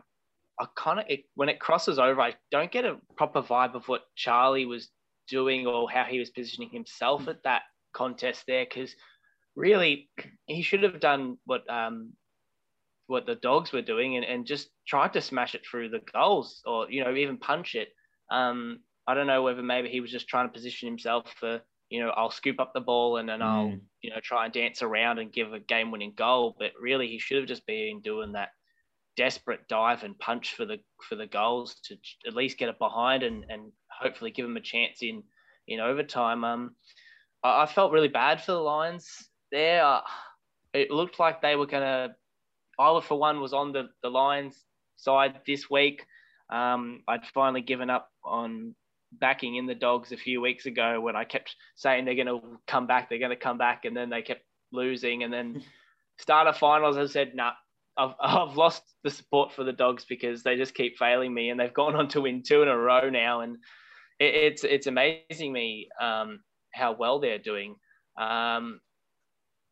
[0.61, 4.03] I kind of when it crosses over, I don't get a proper vibe of what
[4.17, 4.91] Charlie was
[5.29, 7.63] doing or how he was positioning himself at that
[7.93, 8.65] contest there.
[8.65, 8.95] Because
[9.57, 10.11] really,
[10.47, 12.13] he should have done what um,
[13.07, 16.63] what the dogs were doing and, and just tried to smash it through the goals
[16.65, 17.89] or you know even punch it.
[18.31, 21.61] Um, I don't know whether maybe he was just trying to position himself for
[21.91, 23.45] you know I'll scoop up the ball and then mm.
[23.45, 26.57] I'll you know try and dance around and give a game winning goal.
[26.59, 28.51] But really, he should have just been doing that
[29.17, 31.97] desperate dive and punch for the for the goals to
[32.27, 35.23] at least get it behind and and hopefully give them a chance in
[35.69, 36.45] in overtime.
[36.45, 36.77] Um,
[37.43, 39.85] I, I felt really bad for the Lions there.
[39.85, 40.01] Uh,
[40.73, 42.15] it looked like they were going to.
[42.79, 44.57] I, for one, was on the the Lions
[44.97, 46.05] side this week.
[46.51, 48.75] Um, I'd finally given up on
[49.13, 52.41] backing in the dogs a few weeks ago when I kept saying they're going to
[52.67, 55.23] come back, they're going to come back, and then they kept losing.
[55.23, 55.63] And then
[56.19, 57.53] starter finals, I said, nah,
[57.97, 61.59] I've, I've lost the support for the dogs because they just keep failing me and
[61.59, 63.41] they've gone on to win two in a row now.
[63.41, 63.57] And
[64.19, 66.41] it, it's, it's amazing me um,
[66.73, 67.77] how well they're doing.
[68.19, 68.81] Um,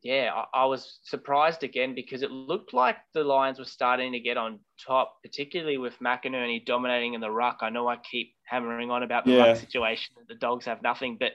[0.03, 4.21] yeah, I, I, was surprised again because it looked like the Lions were starting to
[4.21, 7.59] get on top, particularly with McInerney dominating in the ruck.
[7.61, 9.49] I know I keep hammering on about the yeah.
[9.49, 10.15] ruck situation.
[10.27, 11.33] The dogs have nothing, but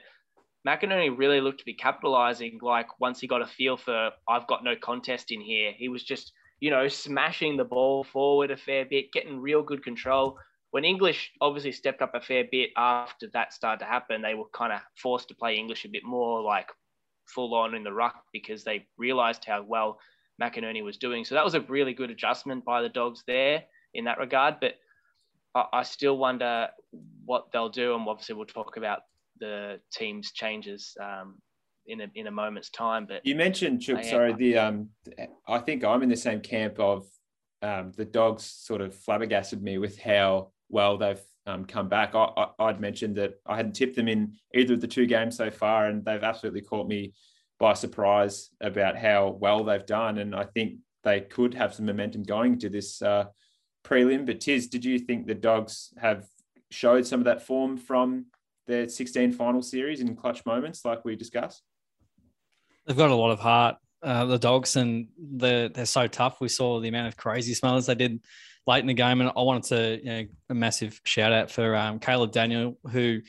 [0.66, 2.58] McInerney really looked to be capitalizing.
[2.60, 6.02] Like once he got a feel for, I've got no contest in here, he was
[6.02, 6.32] just
[6.66, 10.36] you know, smashing the ball forward a fair bit, getting real good control.
[10.72, 14.48] When English obviously stepped up a fair bit after that started to happen, they were
[14.52, 16.68] kind of forced to play English a bit more like
[17.24, 20.00] full on in the ruck because they realized how well
[20.42, 21.24] McInerney was doing.
[21.24, 23.62] So that was a really good adjustment by the Dogs there
[23.94, 24.56] in that regard.
[24.60, 24.74] But
[25.54, 26.66] I, I still wonder
[27.24, 27.94] what they'll do.
[27.94, 29.02] And obviously, we'll talk about
[29.38, 31.36] the team's changes um,
[31.86, 33.06] in a in a moment's time.
[33.06, 34.90] But you mentioned Chook, sorry, the um,
[35.46, 37.06] I think I'm in the same camp of
[37.62, 42.14] um, the dogs sort of flabbergasted me with how well they've um, come back.
[42.14, 45.36] I, I, would mentioned that I hadn't tipped them in either of the two games
[45.36, 47.14] so far, and they've absolutely caught me
[47.58, 50.18] by surprise about how well they've done.
[50.18, 53.26] And I think they could have some momentum going to this uh,
[53.84, 54.26] prelim.
[54.26, 56.26] But Tiz, did you think the dogs have
[56.70, 58.26] showed some of that form from
[58.66, 61.62] their 16 final series in clutch moments, like we discussed?
[62.86, 66.40] They've got a lot of heart, uh, the dogs, and they're, they're so tough.
[66.40, 68.20] We saw the amount of crazy smells they did
[68.66, 69.20] late in the game.
[69.20, 73.20] And I wanted to, you know, a massive shout out for um, Caleb Daniel, who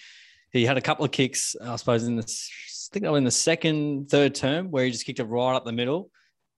[0.52, 4.10] he had a couple of kicks, I suppose, in the, I think in the second,
[4.10, 6.12] third term, where he just kicked it right up the middle.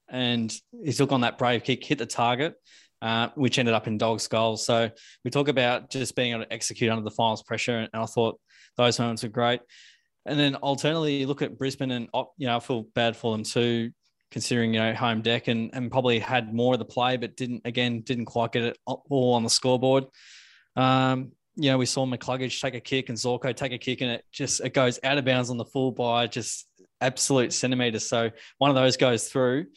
[0.10, 2.56] And he took on that brave kick, hit the target.
[3.02, 4.66] Uh, which ended up in dog's goals.
[4.66, 4.90] So
[5.24, 8.38] we talk about just being able to execute under the finals pressure, and I thought
[8.76, 9.62] those moments were great.
[10.26, 13.44] And then alternatively, you look at Brisbane and you know I feel bad for them
[13.44, 13.92] too,
[14.32, 17.62] considering you know home deck and and probably had more of the play, but didn't
[17.66, 20.06] again didn't quite get it all on the scoreboard.
[20.76, 24.12] Um, you know, we saw McCluggage take a kick and Zorko take a kick, and
[24.12, 26.68] it just it goes out of bounds on the full by just
[27.02, 28.06] absolute centimeters.
[28.06, 29.68] So one of those goes through.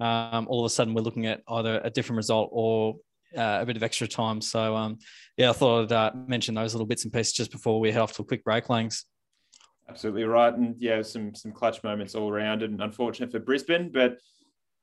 [0.00, 2.96] Um, all of a sudden, we're looking at either a different result or
[3.36, 4.40] uh, a bit of extra time.
[4.40, 4.98] So um,
[5.36, 8.00] yeah, I thought I'd uh, mention those little bits and pieces just before we head
[8.00, 9.04] off to a quick break, Langs.
[9.92, 14.16] Absolutely right, and yeah, some some clutch moments all around, and unfortunate for Brisbane, but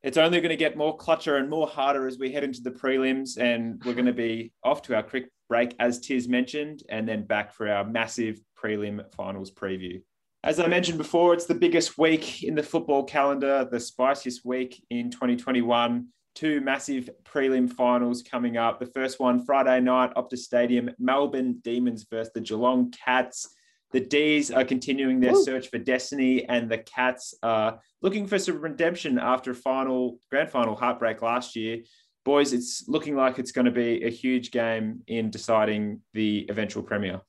[0.04, 2.70] it's only going to get more clutcher and more harder as we head into the
[2.70, 7.10] prelims, and we're going to be off to our quick break, as Tiz mentioned, and
[7.10, 10.00] then back for our massive prelim finals preview.
[10.44, 14.86] As I mentioned before, it's the biggest week in the football calendar, the spiciest week
[14.92, 16.06] in 2021.
[16.36, 18.80] Two massive prelim finals coming up.
[18.80, 23.56] The first one Friday night, Optus Stadium, Melbourne Demons versus the Geelong Cats.
[23.92, 28.62] The D's are continuing their search for destiny, and the Cats are looking for some
[28.62, 31.80] redemption after a final grand final heartbreak last year.
[32.24, 36.84] Boys, it's looking like it's going to be a huge game in deciding the eventual
[36.84, 37.22] premier.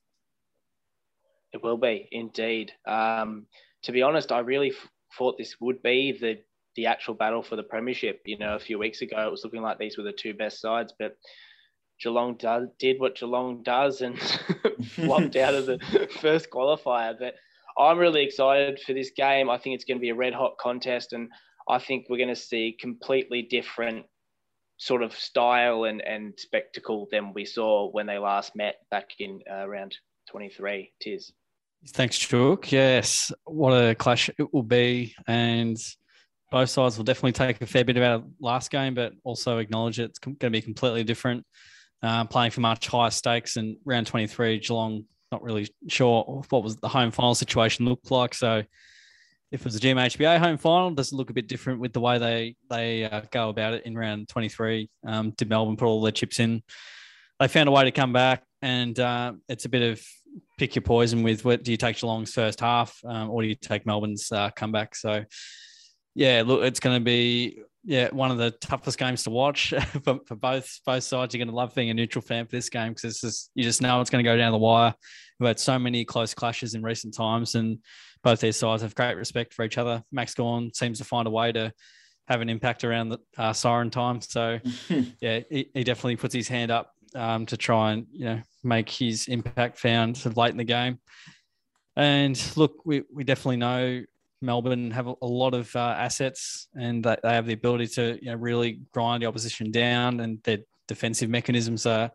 [1.52, 2.72] It will be indeed.
[2.86, 3.46] Um,
[3.84, 6.38] to be honest, I really f- thought this would be the
[6.76, 8.20] the actual battle for the premiership.
[8.26, 10.60] You know, a few weeks ago, it was looking like these were the two best
[10.60, 11.16] sides, but
[12.00, 14.18] Geelong do, did what Geelong does and
[14.84, 17.16] flopped out of the first qualifier.
[17.18, 17.34] But
[17.78, 19.50] I'm really excited for this game.
[19.50, 21.28] I think it's going to be a red hot contest, and
[21.68, 24.06] I think we're going to see completely different
[24.78, 29.40] sort of style and, and spectacle than we saw when they last met back in
[29.50, 29.94] uh, around
[30.30, 30.92] 23.
[31.00, 31.32] Tis.
[31.88, 32.72] Thanks, Chook.
[32.72, 35.14] Yes, what a clash it will be.
[35.26, 35.76] And
[36.50, 40.18] both sides will definitely take a fair bit about last game, but also acknowledge it's
[40.18, 41.46] going to be completely different
[42.02, 43.56] uh, playing for much higher stakes.
[43.56, 48.34] And round 23, Geelong not really sure what was the home final situation looked like.
[48.34, 48.62] So
[49.52, 52.00] if it was a GMHBA home final, does it look a bit different with the
[52.00, 54.88] way they they uh, go about it in round 23?
[55.06, 56.62] Um, did Melbourne put all their chips in?
[57.38, 60.02] They found a way to come back, and uh, it's a bit of
[60.58, 63.54] pick your poison with what do you take Geelong's first half um, or do you
[63.56, 64.94] take Melbourne's uh, comeback?
[64.94, 65.24] So,
[66.14, 69.72] yeah, look, it's going to be yeah, one of the toughest games to watch
[70.04, 71.34] for, for both both sides.
[71.34, 73.62] You're going to love being a neutral fan for this game because it's just you
[73.62, 74.94] just know it's going to go down the wire.
[75.38, 77.78] We've had so many close clashes in recent times, and
[78.22, 80.02] both these sides have great respect for each other.
[80.12, 81.72] Max Gawn seems to find a way to
[82.28, 84.20] have an impact around the uh, siren time.
[84.20, 84.60] So,
[85.20, 88.90] yeah, he, he, definitely puts his hand up um, to try and you know make
[88.90, 90.98] his impact found late in the game.
[91.96, 94.02] And look, we, we definitely know
[94.42, 98.36] Melbourne have a, lot of uh, assets and they, have the ability to you know,
[98.36, 102.10] really grind the opposition down and their defensive mechanisms are,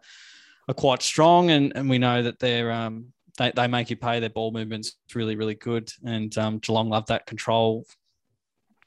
[0.67, 1.51] are quite strong.
[1.51, 3.07] And, and we know that they're, um,
[3.37, 5.89] they, they make you pay their ball movements really, really good.
[6.03, 7.85] And um, Geelong love that control,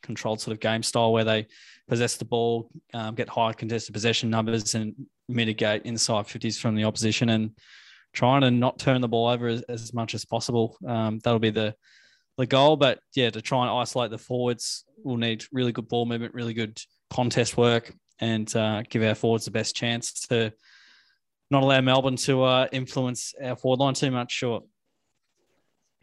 [0.02, 1.46] controlled sort of game style where they
[1.88, 4.94] possess the ball, um, get high contested possession numbers and
[5.28, 7.50] mitigate inside 50s from the opposition and
[8.12, 10.76] trying to not turn the ball over as, as much as possible.
[10.86, 11.74] Um, that'll be the
[12.38, 12.76] the goal.
[12.76, 16.54] But yeah, to try and isolate the forwards, we'll need really good ball movement, really
[16.54, 16.80] good
[17.10, 20.52] contest work, and uh, give our forwards the best chance to
[21.50, 24.32] not allow Melbourne to uh, influence our forward line too much.
[24.32, 24.64] Short.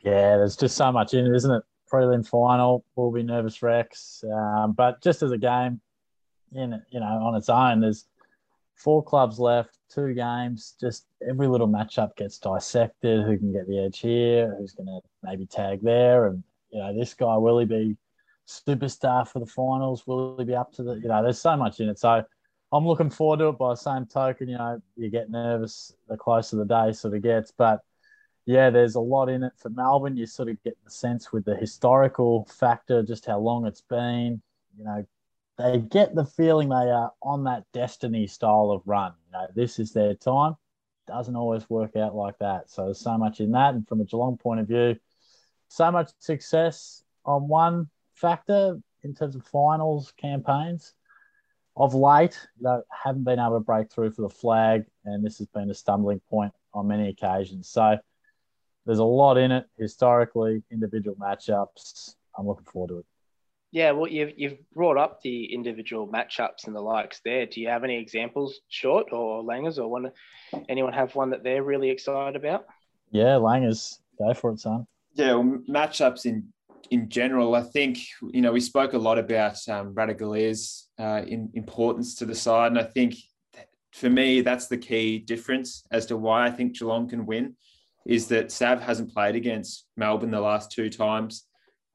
[0.04, 1.64] Yeah, there's just so much in it, isn't it?
[1.92, 5.82] Prelim final will be nervous wrecks, um, but just as a game,
[6.52, 8.06] in you know, on its own, there's
[8.76, 10.76] four clubs left, two games.
[10.80, 13.26] Just every little matchup gets dissected.
[13.26, 14.56] Who can get the edge here?
[14.58, 16.28] Who's going to maybe tag there?
[16.28, 17.98] And you know, this guy will he be
[18.48, 20.06] superstar for the finals?
[20.08, 20.94] Will he be up to the?
[20.94, 22.00] You know, there's so much in it.
[22.00, 22.24] So
[22.72, 23.58] I'm looking forward to it.
[23.58, 27.22] By the same token, you know, you get nervous the closer the day sort of
[27.24, 27.82] gets, but.
[28.48, 30.18] Yeah, there's a lot in it for Melbourne.
[30.18, 34.40] You sort of get the sense with the historical factor, just how long it's been.
[34.78, 35.04] You know,
[35.58, 39.14] they get the feeling they are on that destiny style of run.
[39.28, 40.56] You know, this is their time.
[41.08, 42.70] Doesn't always work out like that.
[42.70, 43.74] So there's so much in that.
[43.74, 44.96] And from a Geelong point of view,
[45.68, 50.94] so much success on one factor in terms of finals campaigns.
[51.78, 55.48] Of late, know, haven't been able to break through for the flag, and this has
[55.48, 57.68] been a stumbling point on many occasions.
[57.68, 57.98] So
[58.86, 62.16] there's a lot in it historically, individual matchups.
[62.38, 63.06] I'm looking forward to it.
[63.76, 67.46] Yeah, well, you've, you've brought up the individual matchups and the likes there.
[67.46, 70.12] Do you have any examples, short or Langers, or one?
[70.70, 72.68] Anyone have one that they're really excited about?
[73.12, 74.88] Yeah, Langers, go for it, son.
[75.16, 76.54] Yeah, well, matchups in
[76.90, 77.98] in general, I think
[78.32, 82.72] you know we spoke a lot about um, Ratugolea's uh, in importance to the side,
[82.72, 83.16] and I think
[83.92, 87.58] for me that's the key difference as to why I think Geelong can win
[88.06, 91.44] is that Sav hasn't played against Melbourne the last two times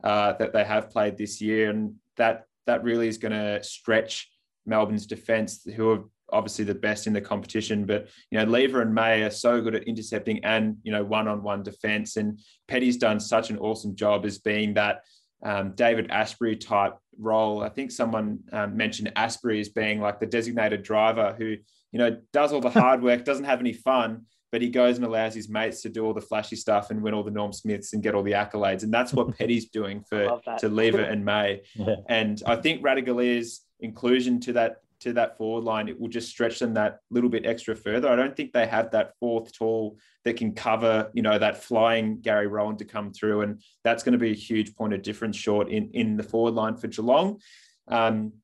[0.03, 4.31] uh, that they have played this year, and that that really is going to stretch
[4.67, 7.85] Melbourne's defence, who are obviously the best in the competition.
[7.85, 11.63] But you know, Lever and May are so good at intercepting and you know one-on-one
[11.63, 12.39] defence, and
[12.69, 15.03] Petty's done such an awesome job as being that
[15.43, 17.63] um, David Astbury type role.
[17.63, 21.57] I think someone um, mentioned Astbury as being like the designated driver who
[21.93, 25.05] you know does all the hard work, doesn't have any fun, but he goes and
[25.05, 27.93] allows his mates to do all the flashy stuff and win all the Norm Smiths
[27.93, 28.83] and get all the accolades.
[28.83, 31.63] And that's what Petty's doing for to Lever and May.
[31.75, 31.97] Yeah.
[32.09, 36.59] And I think Ratugolea's inclusion to that to that forward line, it will just stretch
[36.59, 38.09] them that little bit extra further.
[38.09, 42.21] I don't think they have that fourth tall that can cover, you know, that flying
[42.21, 43.41] Gary Rohan to come through.
[43.43, 46.55] And that's going to be a huge point of difference short in, in the forward
[46.55, 47.41] line for Geelong.
[47.89, 48.35] Um,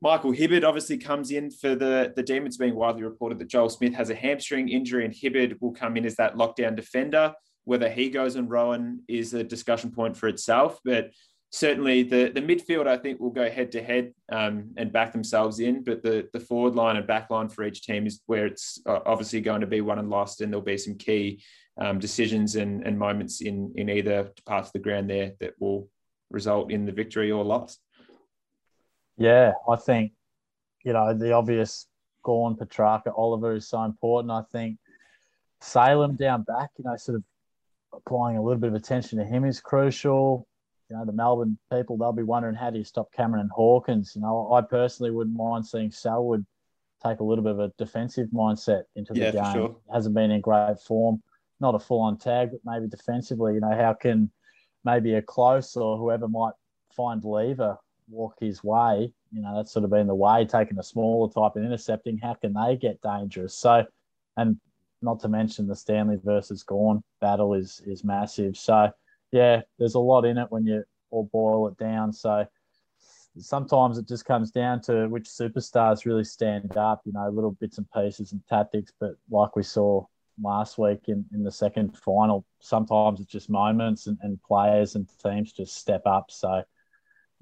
[0.00, 3.94] Michael Hibberd obviously comes in for the, the Demons, being widely reported that Joel Smith
[3.94, 7.34] has a hamstring injury and Hibberd will come in as that lockdown defender.
[7.64, 11.10] Whether he goes on Rohan is a discussion point for itself, but
[11.50, 15.58] certainly the, the midfield, I think, will go head to head um, and back themselves
[15.58, 15.82] in.
[15.82, 19.00] But the, the forward line and back line for each team is where it's uh,
[19.04, 21.42] obviously going to be won and lost, and there'll be some key
[21.80, 25.88] um, decisions and, and moments in, in either parts of the ground there that will
[26.30, 27.78] result in the victory or loss.
[29.18, 30.12] Yeah, I think,
[30.84, 31.86] you know, the obvious
[32.22, 34.30] Gawn, Petrarca, Oliver is so important.
[34.30, 34.78] I think
[35.60, 37.24] Salem down back, you know, sort of
[37.92, 40.46] applying a little bit of attention to him is crucial.
[40.88, 44.12] You know, the Melbourne people, they'll be wondering how do you stop Cameron and Hawkins?
[44.14, 46.46] You know, I personally wouldn't mind seeing Selwood
[47.04, 49.52] take a little bit of a defensive mindset into the Yeah, game.
[49.52, 49.76] sure.
[49.92, 51.22] Hasn't been in great form.
[51.60, 54.30] Not a full on tag, but maybe defensively, you know, how can
[54.84, 56.54] maybe a close or whoever might
[56.94, 57.76] find lever
[58.10, 59.12] walk his way?
[59.32, 62.18] You know, that's sort of been the way, taking a smaller type and intercepting.
[62.18, 63.56] How can they get dangerous?
[63.56, 63.84] So,
[64.36, 64.58] and
[65.02, 68.56] not to mention the Stanley versus Gawn battle is is massive.
[68.56, 68.90] So,
[69.32, 72.12] yeah, there's a lot in it when you all boil it down.
[72.12, 72.46] So,
[73.38, 77.78] sometimes it just comes down to which superstars really stand up, you know, little bits
[77.78, 78.92] and pieces and tactics.
[78.98, 80.04] But like we saw
[80.42, 85.08] last week in, in the second final, sometimes it's just moments and, and players and
[85.22, 86.30] teams just step up.
[86.30, 86.62] So,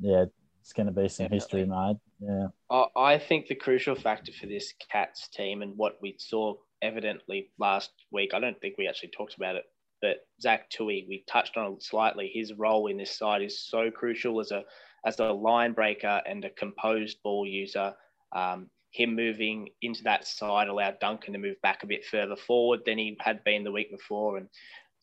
[0.00, 0.26] yeah,
[0.66, 1.96] it's going to be some history made.
[2.18, 2.48] Yeah.
[2.70, 7.50] I I think the crucial factor for this Cats team and what we saw evidently
[7.56, 9.62] last week, I don't think we actually talked about it,
[10.02, 12.32] but Zach Tuohy, we touched on it slightly.
[12.34, 14.64] His role in this side is so crucial as a
[15.06, 17.94] as a line breaker and a composed ball user.
[18.34, 22.80] Um, him moving into that side allowed Duncan to move back a bit further forward
[22.84, 24.38] than he had been the week before.
[24.38, 24.48] And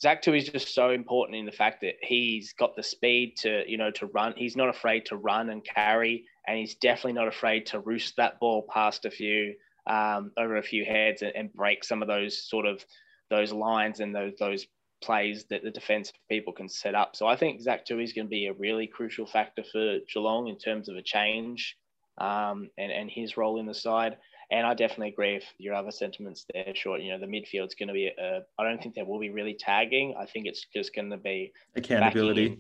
[0.04, 3.64] Zach Tuohy is just so important in the fact that he's got the speed to,
[3.66, 4.34] you know, to run.
[4.36, 8.38] He's not afraid to run and carry, and he's definitely not afraid to roost that
[8.38, 9.54] ball past a few
[9.88, 12.86] um, over a few heads and, and break some of those sort of
[13.30, 14.68] those lines and those those
[15.02, 17.16] plays that the defensive people can set up.
[17.16, 20.50] So I think Zach Tuohy is going to be a really crucial factor for Geelong
[20.50, 21.78] in terms of a change
[22.18, 24.18] um, and and his role in the side.
[24.52, 27.02] And I definitely agree with your other sentiments there, short.
[27.02, 28.12] You know, the midfield's going to be.
[28.20, 30.16] I I don't think there will be really tagging.
[30.20, 32.60] I think it's just going to be Accountability.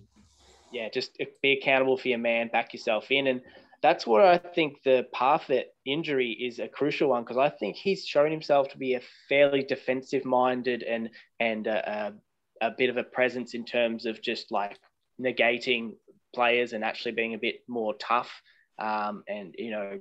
[0.71, 3.41] Yeah, just uh, be accountable for your man, back yourself in, and
[3.83, 8.07] that's where I think the Parfitt injury is a crucial one because I think he's
[8.07, 11.09] shown himself to be a fairly defensive-minded and
[11.39, 12.13] and a,
[12.61, 14.79] a, a bit of a presence in terms of just like
[15.21, 15.95] negating
[16.33, 18.31] players and actually being a bit more tough
[18.79, 19.99] um, and you know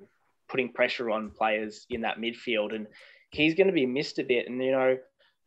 [0.52, 2.86] putting pressure on players in that midfield and
[3.30, 4.96] he's going to be missed a bit and you know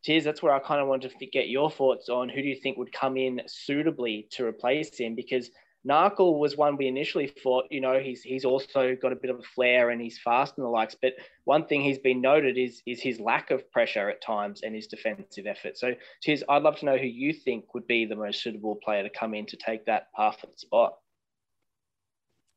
[0.04, 2.56] Tiz, that's where I kind of wanted to get your thoughts on who do you
[2.56, 5.50] think would come in suitably to replace him because
[5.88, 9.40] Narkle was one we initially thought, you know, he's he's also got a bit of
[9.40, 10.96] a flair and he's fast and the likes.
[11.00, 14.74] But one thing he's been noted is is his lack of pressure at times and
[14.74, 15.78] his defensive effort.
[15.78, 15.94] So,
[16.24, 19.10] Tiz, I'd love to know who you think would be the most suitable player to
[19.12, 20.98] come in to take that Parfitt spot.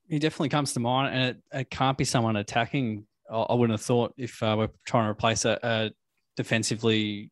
[0.09, 3.07] He definitely comes to mind, and it, it can't be someone attacking.
[3.31, 5.91] I, I wouldn't have thought if uh, we're trying to replace a, a
[6.37, 7.31] defensively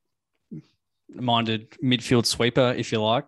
[1.09, 3.25] minded midfield sweeper, if you like.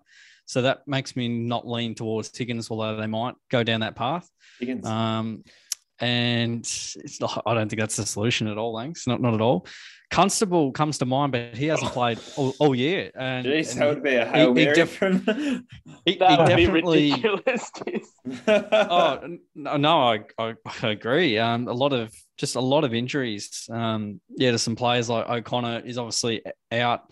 [0.46, 4.30] So that makes me not lean towards Higgins, although they might go down that path.
[4.58, 4.86] Higgins.
[4.86, 5.44] Um,
[6.00, 9.06] and it's not, I don't think that's the solution at all, thanks.
[9.06, 9.66] Not not at all.
[10.10, 13.10] Constable comes to mind, but he hasn't played all, all year.
[13.14, 15.18] And, Jeez, and that would be a Hail he Mary def- from.
[15.26, 15.60] he,
[16.12, 17.10] he That would be definitely.
[17.12, 17.70] ridiculous.
[18.48, 21.38] Oh no, no I, I, I agree.
[21.38, 23.68] Um, a lot of just a lot of injuries.
[23.70, 26.42] Um, yeah, to some players like O'Connor is obviously
[26.72, 27.02] out.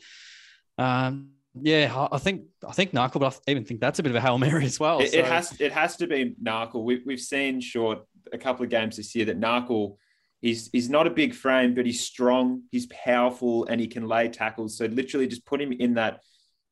[0.79, 1.31] Um,
[1.61, 4.21] yeah, I- think I think Narkle, but I even think that's a bit of a
[4.21, 5.01] hail mary as well.
[5.01, 6.83] It, it has it has to be Narkle.
[6.85, 8.01] We, we've seen short
[8.33, 9.97] a couple of games this year that Narkle
[10.41, 14.29] he's he's not a big frame, but he's strong, he's powerful, and he can lay
[14.29, 14.77] tackles.
[14.77, 16.21] So literally, just put him in that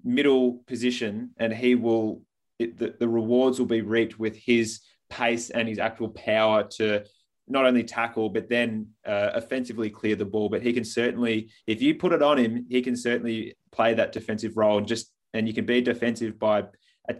[0.02, 2.22] middle position, and he will
[2.58, 4.80] it, the, the rewards will be reaped with his
[5.10, 7.04] pace and his actual power to
[7.46, 10.48] not only tackle but then uh, offensively clear the ball.
[10.48, 14.12] But he can certainly, if you put it on him, he can certainly play that
[14.12, 16.62] defensive role and just and you can be defensive by
[17.08, 17.14] uh,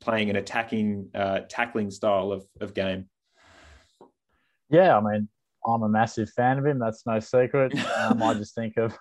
[0.00, 3.06] playing an attacking, uh, tackling style of, of game.
[4.70, 5.28] Yeah, I mean,
[5.66, 6.78] I'm a massive fan of him.
[6.78, 7.74] That's no secret.
[7.98, 8.96] Um, I just think of,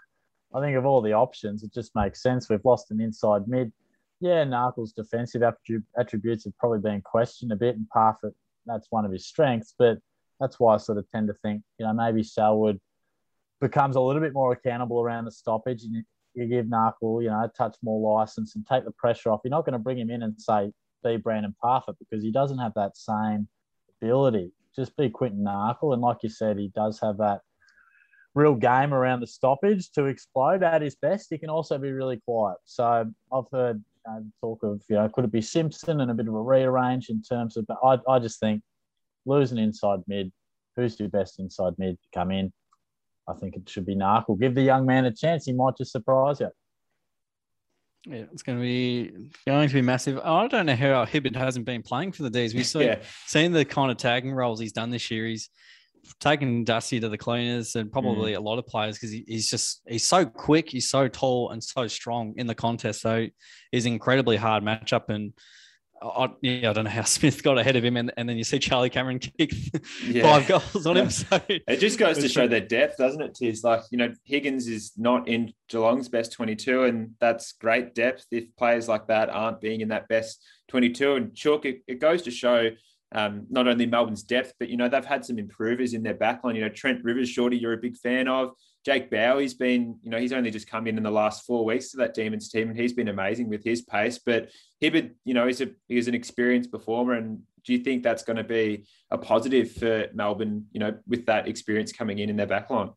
[0.53, 1.63] I think of all the options.
[1.63, 2.49] It just makes sense.
[2.49, 3.71] We've lost an inside mid.
[4.19, 5.43] Yeah, Narkle's defensive
[5.97, 8.33] attributes have probably been questioned a bit, and Parfitt,
[8.65, 9.73] that's one of his strengths.
[9.77, 9.99] But
[10.39, 12.79] that's why I sort of tend to think, you know, maybe Selwood
[13.61, 15.83] becomes a little bit more accountable around the stoppage.
[15.83, 16.03] And
[16.33, 19.41] you give Narkle, you know, a touch more license and take the pressure off.
[19.43, 20.71] You're not going to bring him in and say,
[21.03, 23.47] be Brandon Parfitt because he doesn't have that same
[24.01, 24.51] ability.
[24.75, 25.93] Just be Quinton Narkle.
[25.93, 27.41] And like you said, he does have that
[28.35, 31.27] real game around the stoppage to explode at his best.
[31.29, 32.57] He can also be really quiet.
[32.65, 36.27] So I've heard uh, talk of, you know, could it be Simpson and a bit
[36.27, 38.61] of a rearrange in terms of, but I, I just think
[39.25, 40.31] losing inside mid,
[40.75, 42.53] who's your best inside mid to come in?
[43.27, 44.39] I think it should be Narkle.
[44.39, 45.45] Give the young man a chance.
[45.45, 46.49] He might just surprise you.
[48.05, 49.11] Yeah, it's going to be
[49.45, 50.19] going to be massive.
[50.19, 52.53] I don't know how Hibberd hasn't been playing for the D's.
[52.53, 52.99] We've seen, yeah.
[53.27, 55.27] seen the kind of tagging roles he's done this year.
[55.27, 55.49] He's
[56.19, 58.37] taken Dusty to the cleaners and probably mm.
[58.37, 61.63] a lot of players because he, he's just he's so quick, he's so tall and
[61.63, 63.01] so strong in the contest.
[63.01, 63.27] So
[63.71, 65.33] he's incredibly hard matchup and
[66.01, 68.43] I, yeah, I don't know how Smith got ahead of him, and, and then you
[68.43, 69.51] see Charlie Cameron kick
[70.05, 70.23] yeah.
[70.23, 71.09] five goals on him.
[71.19, 73.35] So it just goes to show their depth, doesn't it?
[73.35, 78.25] Tis like you know Higgins is not in Geelong's best twenty-two, and that's great depth.
[78.31, 82.21] If players like that aren't being in that best twenty-two, and Chook, it, it goes
[82.23, 82.69] to show
[83.11, 86.55] um, not only Melbourne's depth, but you know they've had some improvers in their backline.
[86.55, 88.51] You know Trent Rivers, Shorty, you're a big fan of.
[88.85, 91.91] Jake Bowey's been, you know, he's only just come in in the last four weeks
[91.91, 94.19] to that Demons team, and he's been amazing with his pace.
[94.19, 94.49] But
[94.81, 98.37] Hibberd, you know, he's a he's an experienced performer, and do you think that's going
[98.37, 100.65] to be a positive for Melbourne?
[100.71, 102.93] You know, with that experience coming in in their backline.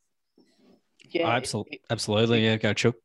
[1.11, 2.45] Yeah, absolutely, absolutely.
[2.45, 2.97] Yeah, go Chook.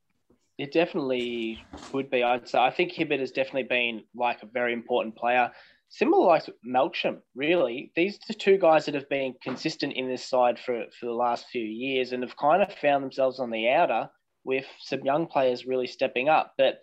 [0.57, 1.63] It definitely
[1.93, 2.23] would be.
[2.23, 5.51] I'd say I think Hibberd has definitely been like a very important player
[5.89, 7.91] similar like Melksham, really.
[7.95, 11.47] These are two guys that have been consistent in this side for, for the last
[11.51, 14.09] few years and have kind of found themselves on the outer
[14.43, 16.53] with some young players really stepping up.
[16.57, 16.79] But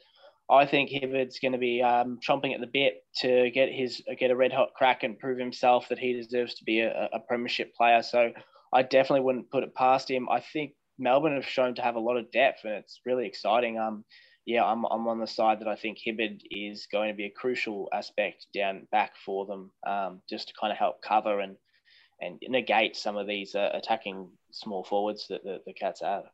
[0.51, 4.31] I think Hibberd's going to be um, chomping at the bit to get his get
[4.31, 7.75] a red hot crack and prove himself that he deserves to be a, a premiership
[7.75, 8.03] player.
[8.03, 8.31] So
[8.73, 10.29] I definitely wouldn't put it past him.
[10.29, 13.79] I think Melbourne have shown to have a lot of depth, and it's really exciting.
[13.79, 14.05] Um,
[14.47, 17.31] yeah, I'm, I'm on the side that I think Hibberd is going to be a
[17.31, 21.57] crucial aspect down back for them, um, just to kind of help cover and
[22.21, 26.25] and negate some of these uh, attacking small forwards that the, the Cats have.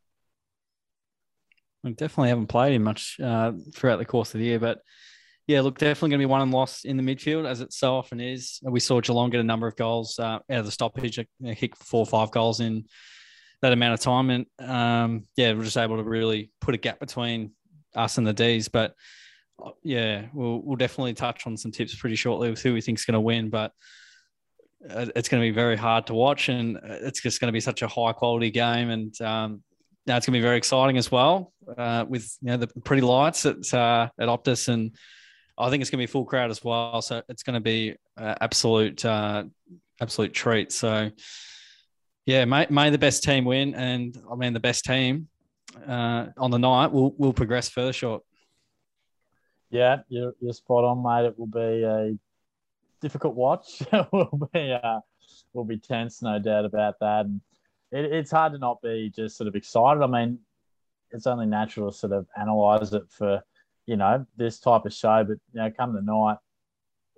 [1.82, 4.80] We definitely haven't played him much uh, throughout the course of the year, but
[5.46, 7.96] yeah, look, definitely going to be one and loss in the midfield as it so
[7.96, 8.60] often is.
[8.62, 11.76] We saw Geelong get a number of goals uh, out of the stoppage, know, hit
[11.76, 12.84] four or five goals in
[13.62, 17.00] that amount of time, and um, yeah, we're just able to really put a gap
[17.00, 17.52] between
[17.94, 18.68] us and the D's.
[18.68, 18.94] But
[19.82, 23.04] yeah, we'll we'll definitely touch on some tips pretty shortly with who we think is
[23.04, 23.50] going to win.
[23.50, 23.72] But
[24.88, 27.60] uh, it's going to be very hard to watch, and it's just going to be
[27.60, 29.62] such a high quality game, and um,
[30.06, 33.02] now it's going to be very exciting as well uh, with you know the pretty
[33.02, 34.96] lights at uh, at Optus, and
[35.58, 37.02] I think it's going to be full crowd as well.
[37.02, 39.44] So it's going to be uh, absolute uh,
[40.00, 40.72] absolute treat.
[40.72, 41.10] So
[42.26, 45.28] yeah, may, may the best team win, and I mean the best team
[45.86, 48.22] uh, on the night will will progress further short.
[49.70, 51.28] Yeah, you're, you're spot on, mate.
[51.28, 52.18] It will be a
[53.00, 53.82] difficult watch.
[53.92, 55.00] it will be uh,
[55.52, 57.26] will be tense, no doubt about that.
[57.26, 57.40] And
[57.92, 60.02] it, it's hard to not be just sort of excited.
[60.02, 60.40] I mean,
[61.10, 63.42] it's only natural to sort of analyze it for
[63.86, 66.38] you know this type of show, but you know, come the night,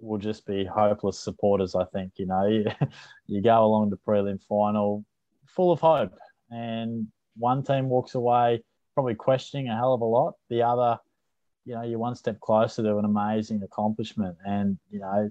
[0.01, 1.75] we'll just be hopeless supporters.
[1.75, 2.67] I think you know you,
[3.27, 5.05] you go along the prelim final
[5.47, 6.15] full of hope,
[6.51, 7.07] and
[7.37, 8.63] one team walks away
[8.95, 10.35] probably questioning a hell of a lot.
[10.51, 10.99] The other,
[11.65, 14.37] you know, you're one step closer to an amazing accomplishment.
[14.45, 15.31] And, you know,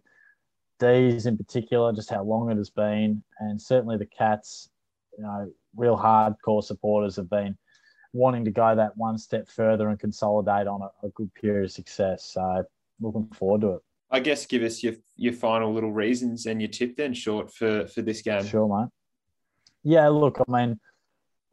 [0.79, 3.23] D's in particular, just how long it has been.
[3.39, 4.69] And certainly the Cats,
[5.17, 7.57] you know, real hardcore supporters have been
[8.13, 11.71] wanting to go that one step further and consolidate on a, a good period of
[11.71, 12.25] success.
[12.25, 12.63] So
[12.99, 13.81] looking forward to it.
[14.13, 17.87] I guess give us your your final little reasons and your tip then, short for
[17.87, 18.45] for this game.
[18.45, 18.89] Sure, mate.
[19.83, 20.79] Yeah, look, I mean,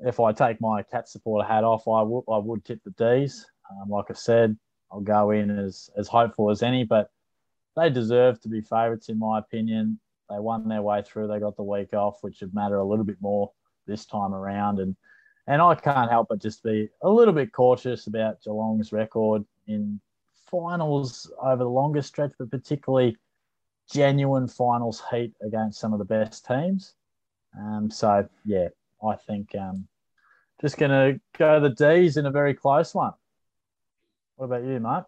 [0.00, 3.46] if I take my cat supporter hat off, I would I would tip the D's.
[3.70, 4.56] Um, like I said,
[4.90, 7.10] I'll go in as as hopeful as any, but
[7.76, 9.98] they deserve to be favourites in my opinion.
[10.30, 11.28] They won their way through.
[11.28, 13.50] They got the week off, which would matter a little bit more
[13.86, 14.78] this time around.
[14.78, 14.96] And
[15.46, 20.00] and I can't help but just be a little bit cautious about Geelong's record in
[20.50, 23.16] finals over the longest stretch, but particularly
[23.90, 26.94] genuine finals heat against some of the best teams.
[27.58, 28.68] Um, so yeah,
[29.02, 29.88] I think um,
[30.60, 33.12] just going to go the D's in a very close one.
[34.36, 35.06] What about you, Mark?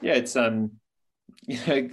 [0.00, 0.72] Yeah, it's um,
[1.46, 1.88] you know,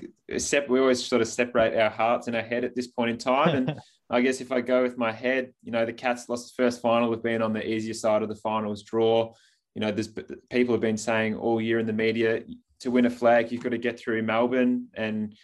[0.67, 3.55] we always sort of separate our hearts and our head at this point in time,
[3.55, 3.79] and
[4.09, 6.81] I guess if I go with my head, you know, the Cats lost the first
[6.81, 9.33] final with being on the easier side of the finals draw.
[9.75, 10.09] You know, there's
[10.49, 12.41] people have been saying all year in the media
[12.79, 15.35] to win a flag, you've got to get through Melbourne, and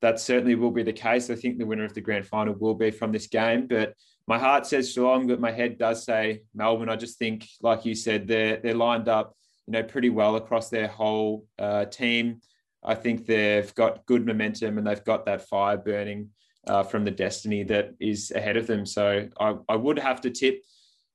[0.00, 1.28] that certainly will be the case.
[1.28, 3.94] I think the winner of the grand final will be from this game, but
[4.28, 6.90] my heart says Geelong, but my head does say Melbourne.
[6.90, 9.34] I just think, like you said, they're they're lined up,
[9.66, 12.40] you know, pretty well across their whole uh, team.
[12.84, 16.28] I think they've got good momentum and they've got that fire burning
[16.66, 18.84] uh, from the destiny that is ahead of them.
[18.84, 20.62] So I, I would have to tip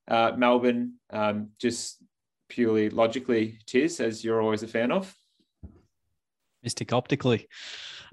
[0.08, 2.02] uh, Melbourne, um, just
[2.48, 5.14] purely logically, Tiz, as you're always a fan of.
[6.64, 7.48] Mystic optically.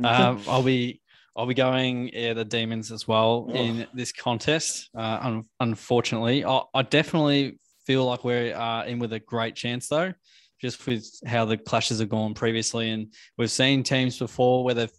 [0.03, 0.99] Um, I'll be
[1.35, 3.53] I'll be going yeah, the demons as well oh.
[3.53, 4.89] in this contest.
[4.95, 9.87] Uh, un- unfortunately, I, I, definitely feel like we're uh, in with a great chance
[9.87, 10.13] though,
[10.59, 14.91] just with how the clashes have gone previously, and we've seen teams before where they've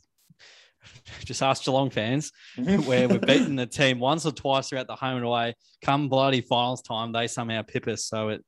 [1.24, 5.16] just ask Geelong fans where we've beaten the team once or twice throughout the home
[5.16, 5.55] and away.
[5.85, 8.07] Come bloody finals time, they somehow pip us.
[8.07, 8.45] So it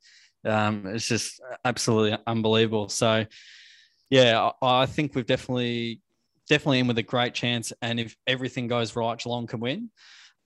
[0.46, 2.88] um, it's just absolutely unbelievable.
[2.88, 3.26] So
[4.10, 6.00] yeah, I, I think we've definitely
[6.48, 7.72] definitely in with a great chance.
[7.82, 9.90] And if everything goes right, Geelong can win.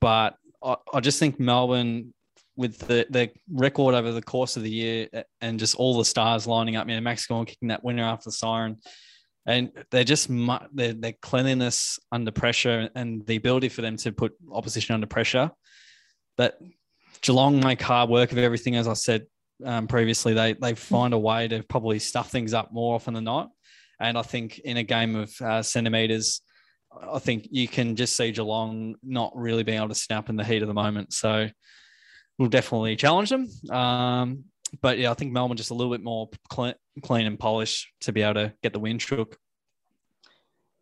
[0.00, 2.14] But I, I just think Melbourne,
[2.56, 5.08] with the, the record over the course of the year
[5.40, 8.28] and just all the stars lining up, you know, Max Gawn kicking that winner after
[8.28, 8.78] the siren,
[9.46, 10.28] and they're just
[10.72, 15.50] their, their cleanliness under pressure and the ability for them to put opposition under pressure.
[16.36, 16.58] That
[17.22, 19.26] Geelong make hard work of everything, as I said
[19.64, 20.34] um, previously.
[20.34, 23.50] They they find a way to probably stuff things up more often than not.
[24.00, 26.40] And I think in a game of uh, centimeters,
[27.12, 30.44] I think you can just see Geelong not really being able to snap in the
[30.44, 31.12] heat of the moment.
[31.12, 31.48] So
[32.38, 33.48] we'll definitely challenge them.
[33.70, 34.44] Um,
[34.80, 38.12] but yeah, I think Melbourne just a little bit more clean, clean and polished to
[38.12, 39.36] be able to get the win shook.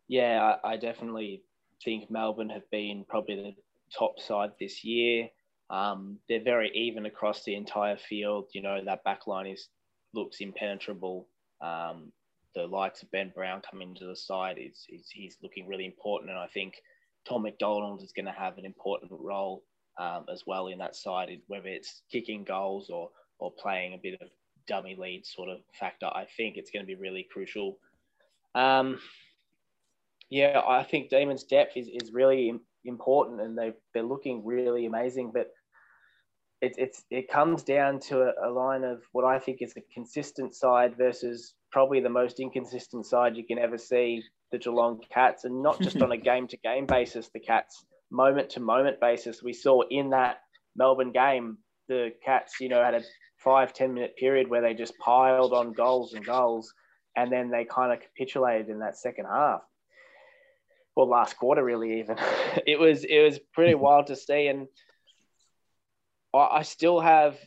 [0.07, 1.43] Yeah, I, definitely
[1.83, 3.53] think Melbourne have been probably the
[3.97, 5.29] top side this year.
[5.69, 8.45] Um, they're very even across the entire field.
[8.53, 9.67] You know that back line is
[10.13, 11.27] looks impenetrable.
[11.59, 12.13] Um,
[12.57, 16.31] the likes of Ben Brown coming into the side is, is he's looking really important,
[16.31, 16.73] and I think
[17.27, 19.63] Tom McDonald is going to have an important role
[19.99, 24.19] um, as well in that side, whether it's kicking goals or or playing a bit
[24.19, 24.29] of
[24.67, 26.07] dummy lead sort of factor.
[26.07, 27.77] I think it's going to be really crucial.
[28.55, 28.99] Um,
[30.29, 32.53] yeah, I think Demon's depth is, is really
[32.85, 35.51] important, and they they're looking really amazing, but
[36.61, 39.81] it, it's it comes down to a, a, line of what I think is a
[39.93, 45.43] consistent side versus probably the most inconsistent side you can ever see, the Geelong Cats,
[45.43, 49.43] and not just on a game to game basis, the Cats moment to moment basis.
[49.43, 50.37] We saw in that
[50.75, 53.03] Melbourne game, the Cats, you know, had a
[53.37, 56.73] five ten minute period where they just piled on goals and goals,
[57.15, 59.61] and then they kind of capitulated in that second half.
[60.95, 62.17] Well, last quarter, really, even
[62.65, 64.67] it was it was pretty wild to see, and
[66.37, 67.37] I, I still have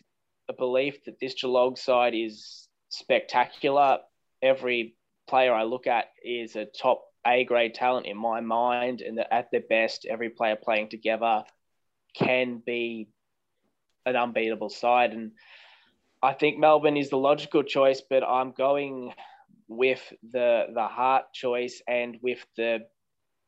[0.49, 3.99] a belief that this Geelong side is spectacular.
[4.43, 4.97] Every
[5.29, 9.33] player I look at is a top A grade talent in my mind, and that
[9.33, 11.45] at their best, every player playing together
[12.15, 13.09] can be
[14.07, 15.13] an unbeatable side.
[15.13, 15.33] And
[16.23, 19.13] I think Melbourne is the logical choice, but I'm going
[19.69, 22.81] with the the heart choice and with the,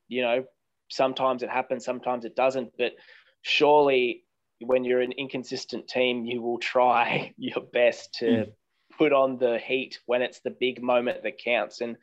[0.08, 0.44] you know,
[0.88, 2.72] sometimes it happens, sometimes it doesn't.
[2.78, 2.92] But
[3.40, 4.24] surely
[4.64, 8.52] when you're an inconsistent team, you will try your best to mm.
[8.96, 11.80] put on the heat when it's the big moment that counts.
[11.80, 11.96] And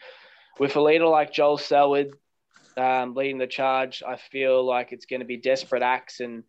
[0.59, 2.13] with a leader like Joel Selwood
[2.77, 6.19] um, leading the charge, I feel like it's going to be desperate acts.
[6.19, 6.43] And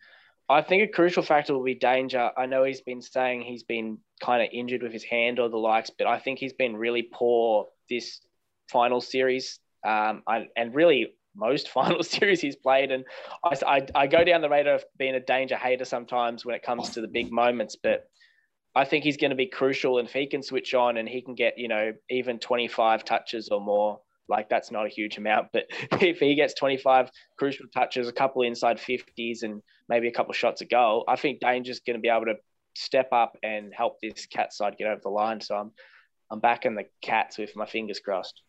[0.48, 2.30] I think a crucial factor will be danger.
[2.36, 5.56] I know he's been saying he's been kind of injured with his hand or the
[5.56, 8.20] likes, but I think he's been really poor this
[8.70, 9.60] final series.
[9.86, 12.90] Um, I, and really most final series he's played.
[12.90, 13.04] And
[13.44, 16.62] I, I, I, go down the radar of being a danger hater sometimes when it
[16.62, 18.08] comes to the big moments, but
[18.74, 19.98] I think he's going to be crucial.
[19.98, 23.48] And if he can switch on and he can get, you know, even 25 touches
[23.48, 25.64] or more, like that's not a huge amount, but
[26.00, 30.60] if he gets 25 crucial touches, a couple inside 50s, and maybe a couple shots
[30.60, 32.36] a goal, I think Danger's going to be able to
[32.76, 35.40] step up and help this cat side get over the line.
[35.40, 35.72] So I'm,
[36.30, 38.40] I'm backing the cats with my fingers crossed.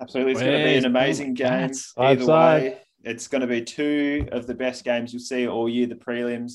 [0.00, 0.32] Absolutely.
[0.32, 1.70] It's going to be an amazing game.
[1.96, 5.86] Either way, it's going to be two of the best games you'll see all year,
[5.86, 6.54] the prelims.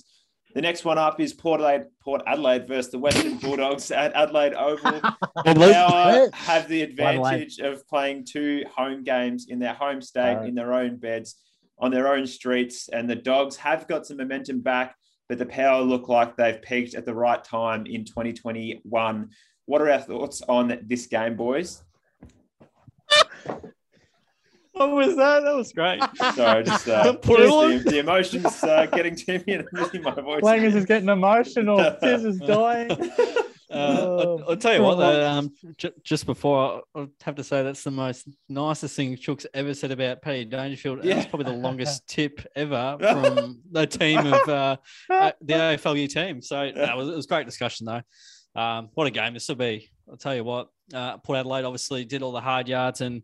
[0.54, 4.54] The next one up is Port Adelaide, Port Adelaide versus the Western Bulldogs at Adelaide
[4.54, 5.02] Oval.
[5.46, 10.48] Power have the advantage of playing two home games in their home state, right.
[10.48, 11.36] in their own beds,
[11.80, 12.88] on their own streets.
[12.90, 14.96] And the Dogs have got some momentum back,
[15.28, 19.30] but the Power look like they've peaked at the right time in 2021.
[19.66, 21.82] What are our thoughts on this game, boys?
[24.74, 25.44] What was that?
[25.44, 26.02] That was great.
[26.36, 30.42] Sorry, just, uh, just the, the, emotions uh, getting to me and losing my voice.
[30.42, 31.78] Langers is getting emotional.
[32.02, 32.90] Sis is dying.
[33.70, 37.64] Uh, I'll, I'll, tell you what, though, um, j- just before, I, have to say
[37.64, 41.04] that's the most nicest thing Chook's ever said about Paddy Dangerfield.
[41.04, 41.16] Yeah.
[41.16, 46.42] That's probably the longest tip ever from the team of uh, the AFLU team.
[46.42, 48.02] So it, was, it was great discussion, though.
[48.60, 49.90] Um, what a game this will be.
[50.10, 53.24] I'll tell you what, uh, Port Adelaide obviously did all the hard yards and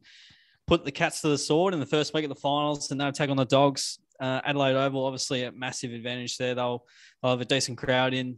[0.70, 3.12] put the Cats to the sword in the first week of the finals, and they'll
[3.12, 3.98] take on the Dogs.
[4.20, 6.54] Uh, Adelaide Oval, obviously, a massive advantage there.
[6.54, 6.86] They'll,
[7.22, 8.38] they'll have a decent crowd in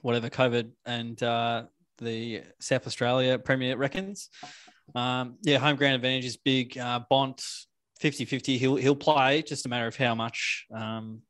[0.00, 1.64] whatever COVID and uh,
[1.98, 4.30] the South Australia Premier reckons.
[4.94, 6.78] Um, yeah, home ground advantage is big.
[6.78, 7.44] Uh, Bont
[8.00, 11.20] 50 50, he'll, he'll play, just a matter of how much, um,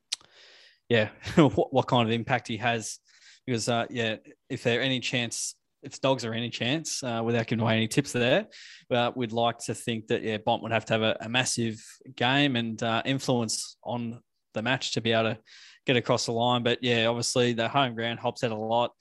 [0.89, 3.01] yeah, what, what kind of impact he has.
[3.47, 4.16] Because, uh, yeah,
[4.49, 8.12] if there any chance, if dogs are any chance, uh, without giving away any tips
[8.12, 8.47] there,
[8.91, 11.83] uh, we'd like to think that, yeah, Bont would have to have a, a massive
[12.16, 14.20] game and uh, influence on
[14.55, 15.39] the match to be able to
[15.87, 16.62] get across the line.
[16.62, 18.93] But yeah, obviously the home ground helps out a lot.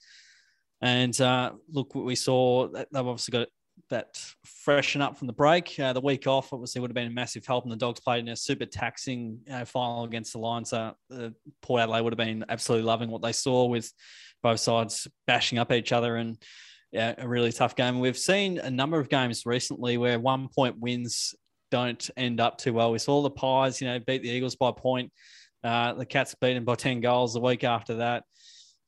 [0.80, 3.48] And uh, look, what we saw they've obviously got
[3.90, 5.78] that freshen up from the break.
[5.78, 8.20] Uh, the week off obviously would have been a massive help, and the Dogs played
[8.20, 10.72] in a super taxing know, final against the Lions.
[10.72, 10.92] Uh,
[11.60, 13.92] Port Adelaide would have been absolutely loving what they saw with
[14.42, 16.38] both sides bashing up each other and
[16.92, 18.00] yeah, a really tough game.
[18.00, 21.34] We've seen a number of games recently where one point wins
[21.70, 22.90] don't end up too well.
[22.90, 25.12] We saw the Pies, you know, beat the Eagles by point.
[25.62, 28.24] Uh, the Cats beaten by 10 goals the week after that.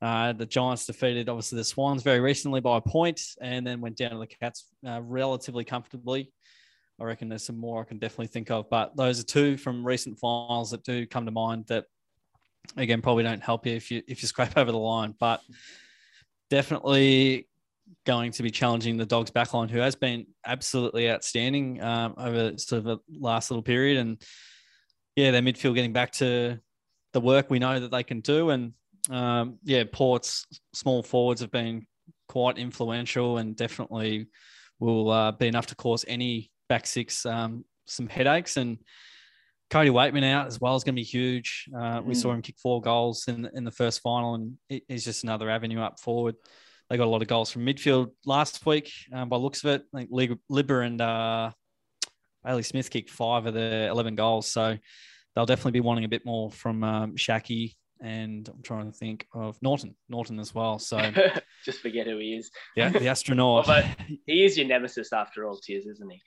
[0.01, 3.97] Uh, the Giants defeated, obviously, the Swans very recently by a point and then went
[3.97, 6.33] down to the Cats uh, relatively comfortably.
[7.01, 9.87] I reckon there's some more I can definitely think of, but those are two from
[9.87, 11.85] recent finals that do come to mind that,
[12.77, 15.41] again, probably don't help you if you if you scrape over the line, but
[16.51, 17.49] definitely
[18.05, 22.81] going to be challenging the Dogs backline, who has been absolutely outstanding um, over sort
[22.81, 24.23] of a last little period, and
[25.17, 26.59] yeah, their midfield getting back to
[27.13, 28.51] the work we know that they can do.
[28.51, 28.73] And
[29.11, 31.87] um, yeah, Port's small forwards have been
[32.29, 34.29] quite influential and definitely
[34.79, 38.57] will uh, be enough to cause any back six um, some headaches.
[38.57, 38.79] And
[39.71, 41.69] Cody Weightman out as well is going to be huge.
[41.75, 42.05] Uh, mm.
[42.05, 45.51] We saw him kick four goals in in the first final, and he's just another
[45.51, 46.37] avenue up forward.
[46.93, 49.85] They got a lot of goals from midfield last week um, by looks of it.
[49.95, 51.51] I think Libba and uh,
[52.45, 54.47] Bailey Smith kicked five of the 11 goals.
[54.49, 54.77] So
[55.35, 59.27] they'll definitely be wanting a bit more from um, Schache and I'm trying to think
[59.33, 60.79] of Naughton, Naughton as well.
[60.79, 60.99] So
[61.65, 62.51] just forget who he is.
[62.77, 63.67] Yeah, the astronaut.
[63.69, 63.85] well,
[64.27, 66.21] he is your nemesis after all, Tears, isn't he?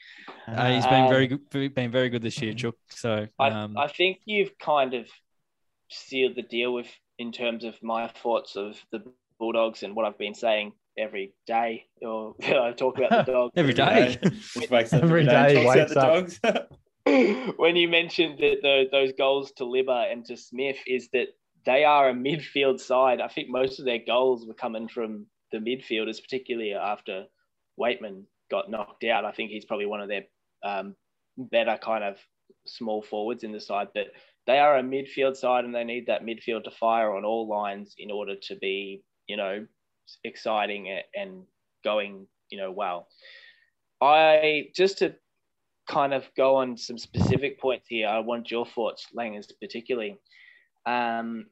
[0.47, 2.74] Uh, he's been um, very good, been very good this year, Chuck.
[2.89, 5.05] So um, I, I think you've kind of
[5.91, 6.88] sealed the deal with
[7.20, 9.03] in terms of my thoughts of the
[9.40, 11.86] Bulldogs and what I've been saying every day.
[12.02, 14.18] Or I talk about the dogs every day.
[14.94, 16.40] every day, wakes the dogs.
[17.58, 21.28] when you mentioned that the, those goals to Libba and to Smith is that
[21.66, 23.22] they are a midfield side.
[23.22, 27.26] I think most of their goals were coming from the midfielders, particularly after
[27.80, 29.26] Weightman got knocked out.
[29.26, 30.24] I think he's probably one of their
[30.64, 30.96] um,
[31.38, 32.18] better kind of
[32.66, 33.88] small forwards in the side.
[33.94, 34.08] But
[34.48, 37.96] they are a midfield side and they need that midfield to fire on all lines
[37.98, 39.65] in order to be, you know,
[40.23, 41.43] exciting and
[41.84, 43.07] going, you know, well.
[44.01, 45.15] I just to
[45.88, 48.07] kind of go on some specific points here.
[48.07, 50.17] I want your thoughts, Langers, particularly.
[50.86, 51.47] Um,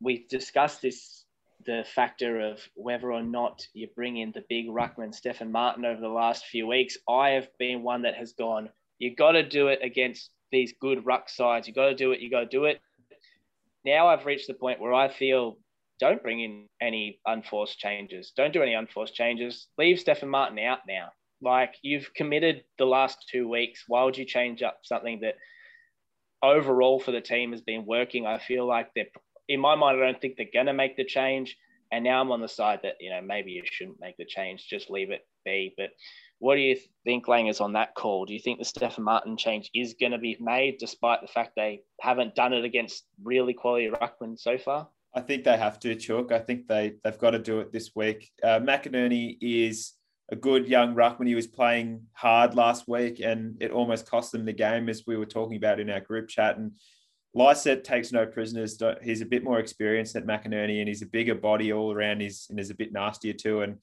[0.00, 1.24] we discussed this
[1.66, 6.00] the factor of whether or not you bring in the big ruckman Stefan Martin over
[6.00, 6.96] the last few weeks.
[7.08, 11.04] I have been one that has gone, you got to do it against these good
[11.06, 11.68] ruck sides.
[11.68, 12.20] You got to do it.
[12.20, 12.80] You got to do it.
[13.84, 15.58] Now I've reached the point where I feel
[16.00, 18.32] don't bring in any unforced changes.
[18.36, 19.66] Don't do any unforced changes.
[19.78, 21.08] Leave Stefan Martin out now.
[21.40, 23.84] Like you've committed the last two weeks.
[23.86, 25.36] Why would you change up something that
[26.42, 28.26] overall for the team has been working?
[28.26, 29.06] I feel like they're,
[29.48, 31.56] in my mind, I don't think they're going to make the change.
[31.90, 34.66] And now I'm on the side that, you know, maybe you shouldn't make the change,
[34.68, 35.74] just leave it be.
[35.76, 35.90] But
[36.38, 38.26] what do you think, Langers, on that call?
[38.26, 41.52] Do you think the Stefan Martin change is going to be made despite the fact
[41.56, 44.88] they haven't done it against really quality ruckman so far?
[45.14, 46.32] I think they have to, Chook.
[46.32, 48.30] I think they, they've got to do it this week.
[48.42, 49.94] Uh, McInerney is
[50.30, 51.26] a good young ruckman.
[51.26, 55.16] He was playing hard last week, and it almost cost them the game, as we
[55.16, 56.58] were talking about in our group chat.
[56.58, 56.72] And
[57.34, 58.80] Lycett takes no prisoners.
[59.02, 62.20] He's a bit more experienced than McInerney, and he's a bigger body all around.
[62.20, 63.62] He's and is a bit nastier too.
[63.62, 63.78] And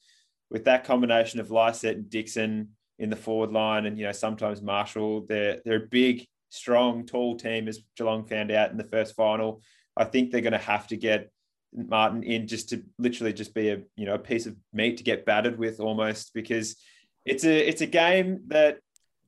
[0.50, 4.62] with that combination of Lycett and Dixon in the forward line, and you know sometimes
[4.62, 9.16] Marshall, they're they're a big, strong, tall team, as Geelong found out in the first
[9.16, 9.62] final.
[9.96, 11.30] I think they're going to have to get
[11.74, 15.04] Martin in just to literally just be a you know a piece of meat to
[15.04, 16.76] get battered with almost because
[17.24, 18.78] it's a it's a game that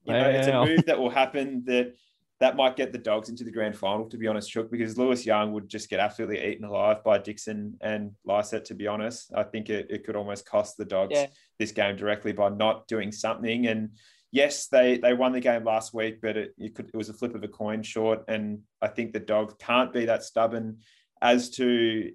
[0.05, 1.95] you know it's a move that will happen that
[2.41, 5.27] that might get the dogs into the grand final, to be honest, Chook, because Lewis
[5.27, 9.33] Young would just get absolutely eaten alive by Dixon and Lycett, to be honest.
[9.35, 11.27] I think it, it could almost cost the dogs Yeah.
[11.59, 13.67] this game directly by not doing something.
[13.67, 13.91] And
[14.31, 17.15] yes, they they won the game last week, but it, it could it was a
[17.15, 18.25] flip of a coin short.
[18.29, 20.79] And I think the dogs can't be that stubborn
[21.23, 22.11] as to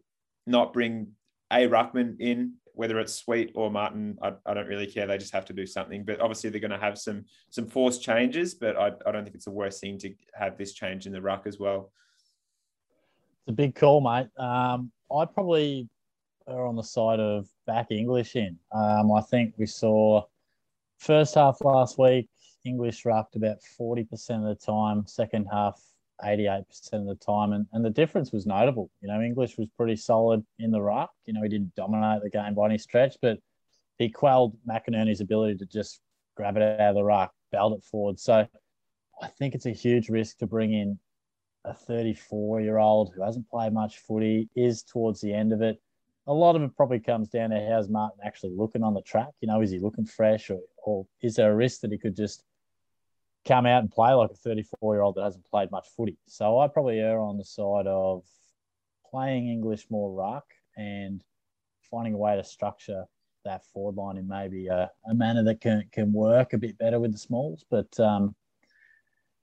[0.46, 1.12] not bring
[1.52, 4.18] a ruckman in, whether it's Sweet or Martin.
[4.22, 5.08] I, I don't really care.
[5.08, 6.04] They just have to do something.
[6.04, 8.54] But obviously they're going to have some some forced changes.
[8.54, 11.22] But I, I don't think it's the worst thing to have this change in the
[11.22, 11.92] ruck as well.
[13.46, 14.28] It's a big call, mate.
[14.38, 15.90] Um, I probably
[16.48, 18.58] are on the side of back English in.
[18.74, 20.24] Um, I think we saw
[21.04, 22.28] first half last week,
[22.66, 25.80] English rucked about 40% of the time, second half,
[26.24, 27.54] 88% of the time.
[27.54, 28.90] And, and the difference was notable.
[29.02, 31.12] You know, English was pretty solid in the ruck.
[31.26, 33.38] You know, he didn't dominate the game by any stretch, but
[33.98, 36.00] he quelled McInerney's ability to just
[36.36, 38.20] grab it out of the ruck, belt it forward.
[38.20, 38.48] So
[39.22, 40.98] I think it's a huge risk to bring in
[41.66, 45.82] a 34 year old who hasn't played much footy, is towards the end of it.
[46.28, 49.32] A lot of it probably comes down to how's Martin actually looking on the track.
[49.42, 52.16] You know, is he looking fresh or, or is there a risk that he could
[52.16, 52.44] just
[53.46, 56.18] come out and play like a 34 year old that hasn't played much footy?
[56.28, 58.24] So I probably err on the side of
[59.10, 60.46] playing English more ruck
[60.78, 61.24] and
[61.92, 63.06] finding a way to structure
[63.46, 67.00] that forward line in maybe a, a manner that can, can work a bit better
[67.00, 67.66] with the smalls.
[67.70, 68.36] But um,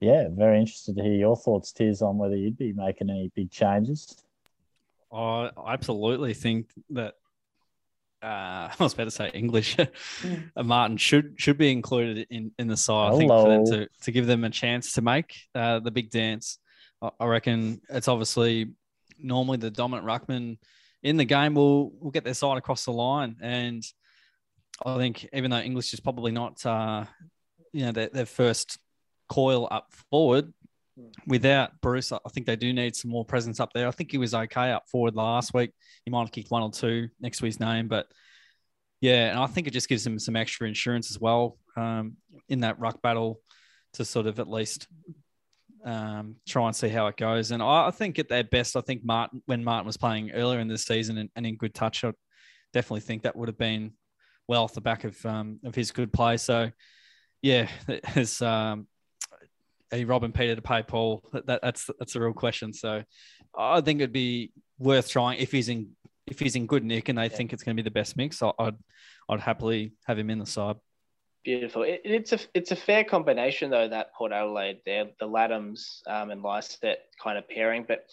[0.00, 3.50] yeah, very interested to hear your thoughts, Tiz, on whether you'd be making any big
[3.50, 4.24] changes.
[5.12, 7.14] I absolutely think that
[8.22, 8.26] uh,
[8.70, 9.78] I was about to say English.
[9.78, 9.86] Uh,
[10.62, 13.12] Martin should should be included in, in the side.
[13.12, 13.78] I think for them Hello.
[13.78, 16.58] to, to give them a chance to make uh, the big dance.
[17.02, 18.72] I, I reckon it's obviously
[19.18, 20.58] normally the dominant ruckman
[21.02, 23.82] in the game will will get their side across the line, and
[24.84, 27.04] I think even though English is probably not uh,
[27.72, 28.78] you know their, their first
[29.28, 30.52] coil up forward,
[31.26, 33.88] without Bruce, I think they do need some more presence up there.
[33.88, 35.72] I think he was okay up forward last week.
[36.05, 38.07] He might have kicked one or two next to his name, but
[39.01, 42.16] yeah, and I think it just gives him some extra insurance as well um,
[42.48, 43.40] in that ruck battle
[43.94, 44.86] to sort of at least
[45.84, 47.51] um, try and see how it goes.
[47.51, 50.61] And I, I think at their best, I think Martin when Martin was playing earlier
[50.61, 52.12] in the season and, and in good touch, I
[52.72, 53.92] definitely think that would have been
[54.46, 56.36] well off the back of um, of his good play.
[56.36, 56.70] So
[57.42, 57.68] yeah,
[58.14, 58.86] there's um,
[59.93, 61.22] a Robin Peter to pay Paul.
[61.32, 62.72] That, that, that's that's a real question.
[62.72, 63.03] So
[63.57, 65.91] I think it'd be worth trying if he's in
[66.26, 68.43] if he's in good nick and they think it's going to be the best mix.
[68.43, 68.76] I- I'd
[69.28, 70.76] I'd happily have him in the side.
[71.45, 71.84] Beautiful.
[71.84, 76.30] It, it's a it's a fair combination though that Port Adelaide there, the Ladhams um,
[76.30, 77.84] and Lycett kind of pairing.
[77.88, 78.05] But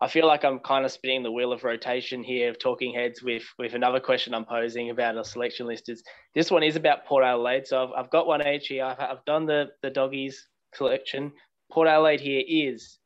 [0.00, 3.22] I feel like I'm kind of spinning the wheel of rotation here of talking heads
[3.22, 5.90] with with another question I'm posing about a selection list.
[5.90, 6.02] Is
[6.34, 7.66] this one is about Port Adelaide?
[7.66, 8.84] So I've, I've got one each here.
[8.84, 11.32] I've, I've done the the doggies collection.
[11.70, 12.98] Port Adelaide here is.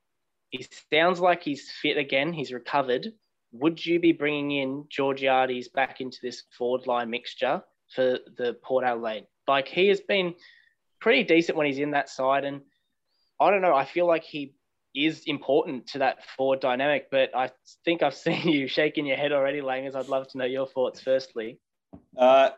[0.51, 2.33] He sounds like he's fit again.
[2.33, 3.13] He's recovered.
[3.53, 7.63] Would you be bringing in Georgiades back into this forward line mixture
[7.95, 9.27] for the Port Adelaide?
[9.47, 10.35] Like he has been
[11.01, 12.63] pretty decent when he's in that side, and
[13.41, 13.75] I don't know.
[13.75, 14.55] I feel like he
[14.95, 17.51] is important to that forward dynamic, but I
[17.85, 19.95] think I've seen you shaking your head already, Langers.
[19.95, 21.59] I'd love to know your thoughts firstly.
[22.17, 22.51] Uh,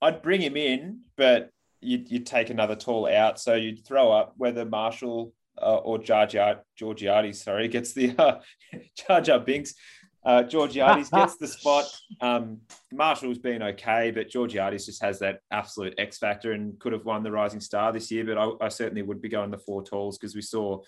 [0.00, 1.50] I'd bring him in, but
[1.82, 3.40] you'd, you'd take another tall out.
[3.40, 8.40] So you'd throw up whether Marshall uh, or Georgiades, Georgiades, sorry, gets the uh,
[8.96, 9.74] Jar Jar Binks.
[10.24, 11.84] Uh, Georgiades gets the spot.
[12.20, 12.60] Um,
[12.92, 17.22] Marshall's been okay, but Georgiades just has that absolute X factor and could have won
[17.22, 18.24] the Rising Star this year.
[18.24, 20.80] But I, I certainly would be going the four talls because we saw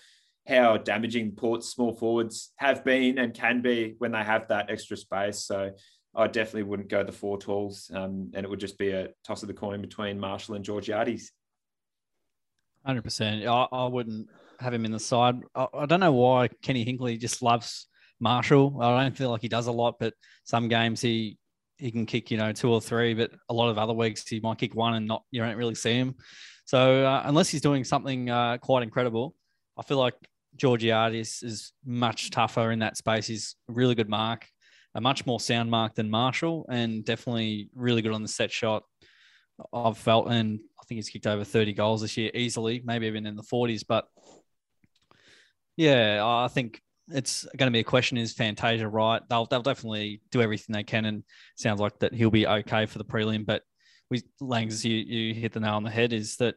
[0.47, 4.95] how damaging Port's small forwards have been and can be when they have that extra
[4.95, 5.39] space.
[5.39, 5.71] So
[6.15, 9.43] I definitely wouldn't go the four talls, um, and it would just be a toss
[9.43, 11.31] of the coin between Marshall and Georgiades.
[12.85, 13.45] Hundred percent.
[13.45, 15.35] I, I wouldn't have him in the side.
[15.53, 17.87] I, I don't know why Kenny Hinkley just loves
[18.19, 18.81] Marshall.
[18.81, 20.13] I don't feel like he does a lot, but
[20.43, 21.37] some games he
[21.77, 24.39] he can kick you know two or three, but a lot of other weeks he
[24.39, 26.15] might kick one and not you don't really see him.
[26.65, 29.35] So uh, unless he's doing something uh, quite incredible,
[29.77, 30.15] I feel like
[30.55, 33.27] Georgiades is much tougher in that space.
[33.27, 34.47] He's a really good mark,
[34.95, 38.83] a much more sound mark than Marshall, and definitely really good on the set shot.
[39.73, 43.25] I've felt, and I think he's kicked over 30 goals this year easily, maybe even
[43.25, 43.83] in the 40s.
[43.87, 44.07] But
[45.75, 49.21] yeah, I think it's going to be a question: Is Fantasia right?
[49.29, 51.23] They'll they'll definitely do everything they can, and
[51.55, 53.45] sounds like that he'll be okay for the prelim.
[53.45, 53.63] But
[54.09, 56.13] we Langs, you you hit the nail on the head.
[56.13, 56.55] Is that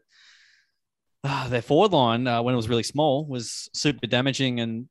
[1.25, 4.89] uh, their forward line uh, when it was really small was super damaging, and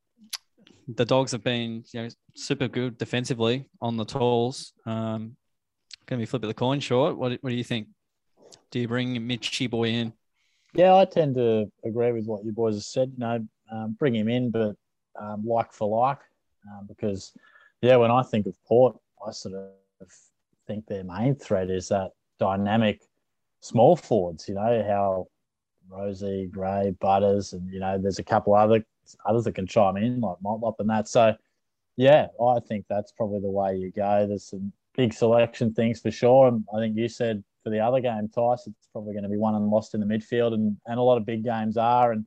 [0.87, 4.73] the dogs have been you know super good defensively on the tools.
[4.85, 5.35] Um,
[6.05, 7.17] going to be flip of the coin short.
[7.17, 7.87] What what do you think?
[8.71, 10.13] Do you bring Mitchy boy in?
[10.73, 13.11] Yeah, I tend to agree with what you boys have said.
[13.13, 14.75] You know, um, bring him in, but
[15.19, 16.19] um, like for like,
[16.69, 17.33] um, because
[17.81, 20.07] yeah, when I think of Port, I sort of
[20.67, 23.01] think their main threat is that dynamic
[23.59, 24.47] small forwards.
[24.47, 25.27] You know how
[25.91, 28.85] Rozee, Gray, Butters, and you know there's a couple other
[29.25, 31.07] others that can chime in like Motlop and that.
[31.07, 31.35] So
[31.95, 34.25] yeah, I think that's probably the way you go.
[34.27, 36.47] There's some big selection things for sure.
[36.47, 39.37] And I think you said for the other game, Tice, it's probably going to be
[39.37, 42.11] won and lost in the midfield, and, and a lot of big games are.
[42.11, 42.25] And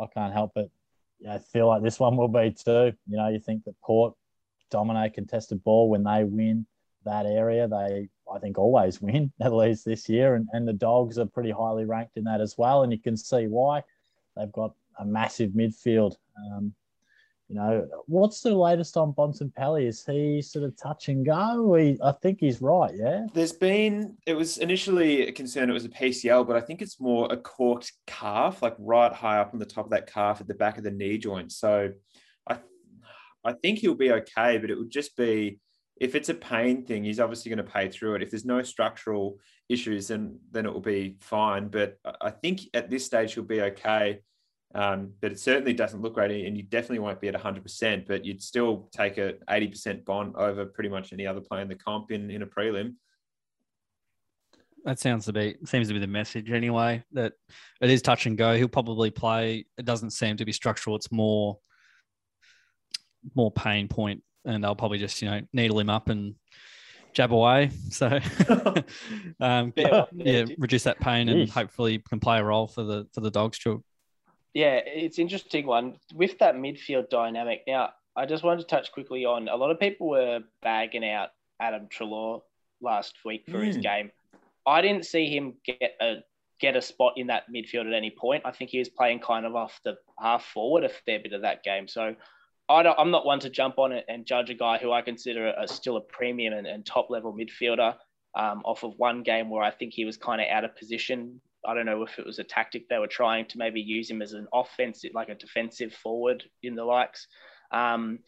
[0.00, 0.68] I can't help but
[1.20, 2.92] yeah, feel like this one will be too.
[3.06, 4.14] You know, you think that Port
[4.70, 6.66] dominate contested ball when they win
[7.04, 11.18] that area, they I think always win at least this year, and, and the Dogs
[11.18, 13.82] are pretty highly ranked in that as well, and you can see why.
[14.36, 16.14] They've got a massive midfield.
[16.38, 16.74] Um,
[17.48, 19.86] you know, what's the latest on Bontempelli?
[19.86, 21.74] Is he sort of touch and go?
[21.74, 23.26] He, I think he's right, yeah.
[23.34, 27.00] There's been, it was initially a concern it was a PCL, but I think it's
[27.00, 30.46] more a corked calf, like right high up on the top of that calf at
[30.46, 31.50] the back of the knee joint.
[31.50, 31.90] So
[32.48, 32.58] I,
[33.44, 35.58] I think he'll be okay, but it would just be,
[36.00, 38.22] if it's a pain thing, he's obviously going to pay through it.
[38.22, 39.38] If there's no structural
[39.68, 41.68] issues, then then it will be fine.
[41.68, 44.20] But I think at this stage he'll be okay.
[44.74, 48.06] Um, but it certainly doesn't look great, and you definitely won't be at 100%.
[48.06, 51.74] But you'd still take a 80% bond over pretty much any other player in the
[51.74, 52.94] comp in, in a prelim.
[54.84, 57.04] That sounds to be seems to be the message anyway.
[57.12, 57.34] That
[57.82, 58.56] it is touch and go.
[58.56, 59.66] He'll probably play.
[59.76, 60.96] It doesn't seem to be structural.
[60.96, 61.58] It's more
[63.34, 66.34] more pain point, and they'll probably just you know needle him up and
[67.12, 67.70] jab away.
[67.90, 68.06] So
[69.40, 73.30] um, yeah, reduce that pain and hopefully can play a role for the for the
[73.30, 73.58] dogs.
[73.58, 73.84] Too.
[74.54, 77.62] Yeah, it's interesting one with that midfield dynamic.
[77.66, 81.30] Now, I just wanted to touch quickly on a lot of people were bagging out
[81.60, 82.42] Adam Treloar
[82.80, 83.66] last week for mm.
[83.66, 84.10] his game.
[84.66, 86.16] I didn't see him get a
[86.60, 88.42] get a spot in that midfield at any point.
[88.44, 91.42] I think he was playing kind of off the half forward a fair bit of
[91.42, 91.88] that game.
[91.88, 92.14] So
[92.68, 95.54] I am not one to jump on it and judge a guy who I consider
[95.56, 97.94] a, still a premium and, and top level midfielder
[98.34, 101.40] um, off of one game where I think he was kind of out of position
[101.66, 104.22] I don't know if it was a tactic they were trying to maybe use him
[104.22, 107.26] as an offensive, like a defensive forward in the likes.
[107.70, 108.20] Um,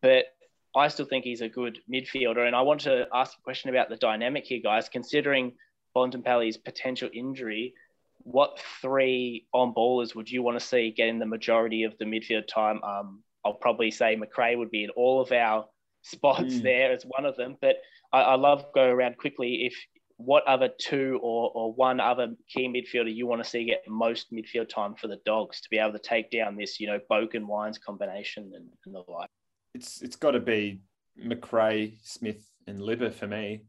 [0.00, 0.26] but
[0.74, 2.46] I still think he's a good midfielder.
[2.46, 4.88] And I want to ask a question about the dynamic here, guys.
[4.88, 5.52] Considering
[5.94, 7.74] Bontempelli's potential injury,
[8.18, 12.46] what three on ballers would you want to see getting the majority of the midfield
[12.46, 12.82] time?
[12.82, 15.66] Um, I'll probably say Macrae would be in all of our
[16.02, 16.62] spots mm.
[16.62, 17.56] there as one of them.
[17.60, 17.76] But
[18.12, 19.66] I, I love go around quickly.
[19.66, 19.74] If
[20.16, 24.32] what other two or, or one other key midfielder you want to see get most
[24.32, 27.34] midfield time for the Dogs to be able to take down this, you know, Boak
[27.34, 29.28] and Wines combination and, and the like?
[29.74, 30.80] It's it's got to be
[31.16, 33.62] Macrae, Smith, and Libba for me.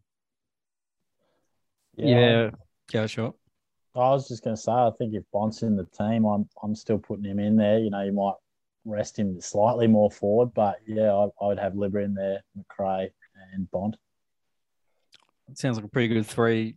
[1.96, 2.50] Yeah, yeah,
[2.92, 3.34] yeah sure.
[3.96, 6.76] I was just going to say, I think if Bont's in the team, I'm I'm
[6.76, 7.80] still putting him in there.
[7.80, 8.34] You know, you might
[8.86, 13.12] rest him slightly more forward, but yeah, I, I would have Libba in there, Macrae,
[13.54, 13.96] and Bont.
[15.56, 16.76] Sounds like a pretty good three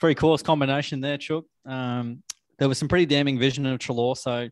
[0.00, 1.44] three course combination there, Chuck.
[1.64, 2.22] Um,
[2.58, 4.16] there was some pretty damning vision of Treloar.
[4.16, 4.48] So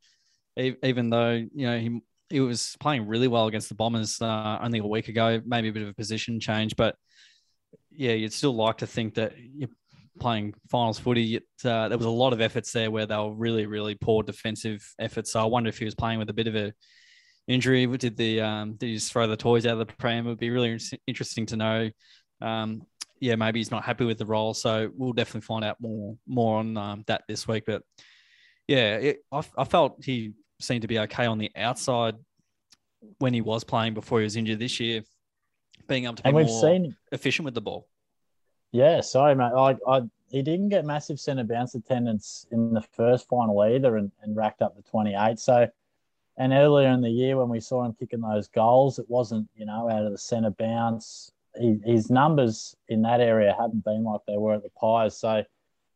[0.57, 4.79] even though you know he he was playing really well against the Bombers uh, only
[4.79, 6.95] a week ago, maybe a bit of a position change, but
[7.91, 9.68] yeah, you'd still like to think that you're
[10.21, 11.39] playing finals footy.
[11.64, 14.81] Uh, there was a lot of efforts there where they were really, really poor defensive
[14.99, 15.33] efforts.
[15.33, 16.73] So I wonder if he was playing with a bit of a
[17.49, 17.87] injury.
[17.87, 20.27] Did the um, did he just throw the toys out of the pram?
[20.27, 21.91] It would be really interesting to know.
[22.41, 22.83] Um,
[23.21, 24.55] yeah, maybe he's not happy with the role.
[24.55, 27.64] So we'll definitely find out more more on um, that this week.
[27.66, 27.83] But
[28.66, 32.16] yeah, it, I, I felt he seemed to be okay on the outside
[33.18, 35.03] when he was playing before he was injured this year,
[35.87, 37.87] being able to be more seen, efficient with the ball.
[38.73, 39.53] Yeah, sorry, mate.
[39.57, 44.12] I, I, he didn't get massive centre bounce attendance in the first final either and,
[44.23, 45.39] and racked up the 28.
[45.39, 45.68] So,
[46.37, 49.66] and earlier in the year when we saw him kicking those goals, it wasn't, you
[49.66, 54.20] know, out of the centre bounce he, his numbers in that area haven't been like
[54.27, 55.18] they were at the Pies.
[55.18, 55.44] So,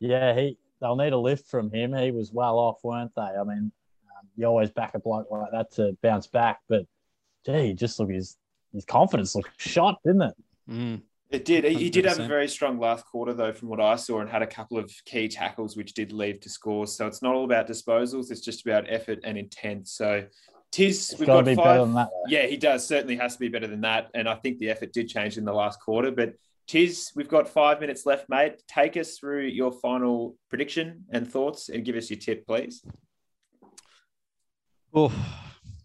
[0.00, 1.94] yeah, he they'll need a lift from him.
[1.94, 3.22] He was well off, weren't they?
[3.22, 3.72] I mean,
[4.18, 6.86] um, you always back a bloke like that to bounce back, but
[7.46, 8.36] gee, just look his
[8.72, 10.34] his confidence looked shot, didn't it?
[10.68, 11.02] Mm.
[11.30, 11.64] It did.
[11.64, 14.30] He, he did have a very strong last quarter, though, from what I saw, and
[14.30, 16.94] had a couple of key tackles which did lead to scores.
[16.94, 19.88] So it's not all about disposals; it's just about effort and intent.
[19.88, 20.24] So
[20.74, 21.94] Tiz, it's we've got five.
[21.94, 22.84] That, yeah, he does.
[22.84, 24.10] Certainly has to be better than that.
[24.12, 26.10] And I think the effort did change in the last quarter.
[26.10, 26.34] But
[26.66, 28.60] Tiz, we've got five minutes left, mate.
[28.66, 32.84] Take us through your final prediction and thoughts and give us your tip, please.
[34.92, 35.12] Oh,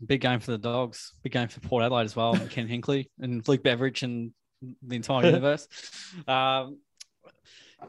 [0.03, 1.13] big game for the dogs.
[1.21, 2.35] Big game for Port Adelaide as well.
[2.49, 4.31] Ken Hinkley and Luke Beveridge and
[4.81, 5.67] the entire universe.
[6.27, 6.79] Um,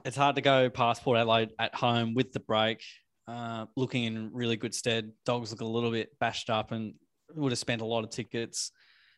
[0.05, 2.83] it's hard to go past Port Adelaide at home with the break.
[3.31, 5.13] Uh, looking in really good stead.
[5.25, 6.95] Dogs look a little bit bashed up and
[7.35, 8.73] would have spent a lot of tickets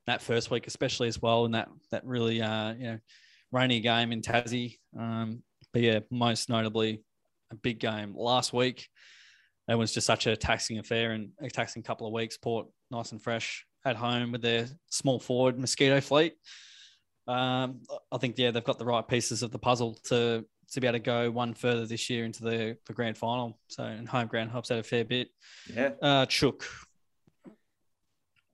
[0.06, 2.98] that first week, especially as well in that that really uh, you know
[3.50, 4.78] rainy game in Tassie.
[4.98, 7.02] Um, but yeah, most notably
[7.50, 8.88] a big game last week.
[9.68, 12.36] It was just such a taxing affair and a taxing couple of weeks.
[12.36, 16.34] Port nice and fresh at home with their small forward mosquito fleet.
[17.26, 17.80] Um,
[18.10, 20.98] I think yeah they've got the right pieces of the puzzle to to be able
[20.98, 23.58] to go one further this year into the, the grand final.
[23.68, 25.28] So and home ground helps out a fair bit.
[25.72, 25.90] Yeah.
[26.00, 26.66] Uh, Chook.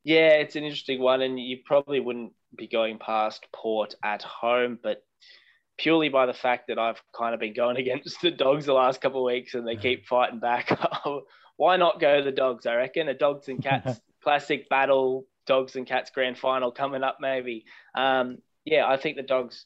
[0.05, 4.79] Yeah, it's an interesting one, and you probably wouldn't be going past Port at home,
[4.83, 5.03] but
[5.79, 9.01] purely by the fact that I've kind of been going against the dogs the last
[9.01, 10.79] couple of weeks and they keep fighting back.
[11.57, 12.67] Why not go the dogs?
[12.67, 17.19] I reckon a dogs and cats classic battle, dogs and cats grand final coming up
[17.21, 17.65] maybe.
[17.95, 19.65] Um, yeah, I think the dogs.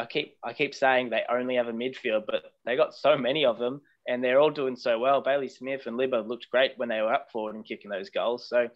[0.00, 3.44] I keep I keep saying they only have a midfield, but they got so many
[3.44, 5.20] of them, and they're all doing so well.
[5.20, 8.48] Bailey Smith and Libba looked great when they were up forward and kicking those goals.
[8.48, 8.68] So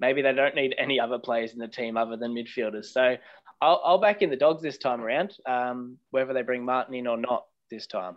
[0.00, 2.86] maybe they don't need any other players in the team other than midfielders.
[2.86, 3.16] So
[3.60, 7.06] I'll, I'll back in the dogs this time around, um, whether they bring Martin in
[7.06, 8.16] or not this time.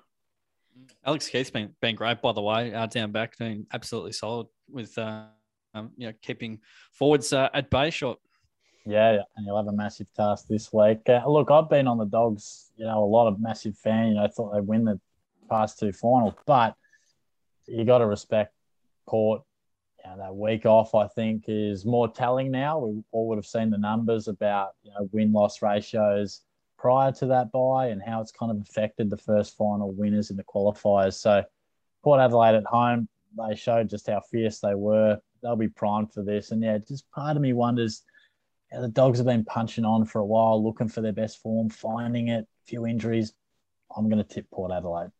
[1.05, 4.97] Alex Keath's been, been great, by the way, uh, down back, doing absolutely solid with
[4.97, 5.25] uh,
[5.73, 6.59] um, you know keeping
[6.93, 8.19] forwards uh, at bay shot.
[8.87, 11.01] Yeah, and you'll have a massive task this week.
[11.09, 14.07] Uh, look, I've been on the Dogs, you know, a lot of massive fan.
[14.07, 14.97] You know, thought they'd win the
[15.49, 16.73] past two finals, but
[17.67, 18.53] you got to respect
[19.05, 19.41] Port.
[20.05, 22.79] You know, that week off, I think, is more telling now.
[22.79, 26.43] We all would have seen the numbers about you know win loss ratios
[26.79, 30.37] prior to that bye and how it's kind of affected the first final winners in
[30.37, 31.15] the qualifiers.
[31.15, 31.43] So,
[32.05, 35.19] Port Adelaide at home, they showed just how fierce they were.
[35.43, 38.03] They'll be primed for this, and yeah, just part of me wonders
[38.71, 42.27] the dogs have been punching on for a while, looking for their best form, finding
[42.27, 42.45] it.
[42.65, 43.33] Few injuries.
[43.95, 45.11] I'm going to tip Port Adelaide.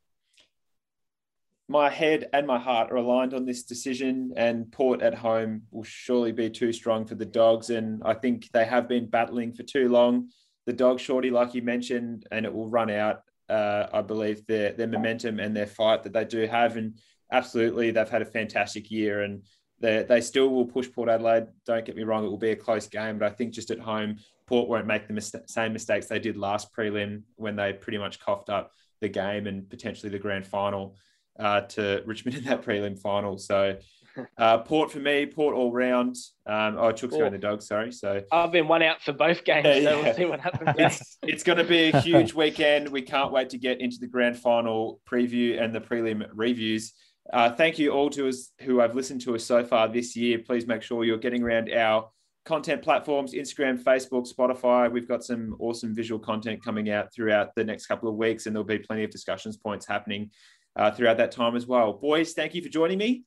[1.70, 5.84] My head and my heart are aligned on this decision, and Port at home will
[5.84, 7.70] surely be too strong for the dogs.
[7.70, 10.30] And I think they have been battling for too long.
[10.66, 13.24] The dog shorty, like you mentioned, and it will run out.
[13.50, 17.00] Uh, I believe their their momentum and their fight that they do have, and
[17.32, 19.22] absolutely they've had a fantastic year.
[19.22, 19.44] And
[19.80, 21.48] they, they still will push Port Adelaide.
[21.66, 23.80] Don't get me wrong, it will be a close game, but I think just at
[23.80, 24.18] home,
[24.48, 28.20] Port won't make the mis- same mistakes they did last prelim when they pretty much
[28.20, 28.72] coughed up
[29.02, 30.96] the game and potentially the grand final
[31.40, 33.38] uh, to Richmond in that prelim final.
[33.38, 33.78] So
[34.38, 36.16] uh, Port for me, Port all round.
[36.46, 37.92] Um, oh, Chook's going the dog, sorry.
[37.92, 40.76] So I've been one out for both games, yeah, so we'll see what happens.
[40.78, 42.90] it's, it's going to be a huge weekend.
[42.90, 46.94] We can't wait to get into the grand final preview and the prelim reviews.
[47.32, 50.40] Uh, thank you all to us who have listened to us so far this year.
[50.40, 52.10] Please make sure you're getting around our
[52.46, 54.90] content platforms Instagram, Facebook, Spotify.
[54.90, 58.56] We've got some awesome visual content coming out throughout the next couple of weeks, and
[58.56, 60.32] there'll be plenty of discussions points happening
[60.78, 61.94] uh, throughout that time as well.
[61.94, 63.24] Boys, thank you for joining me.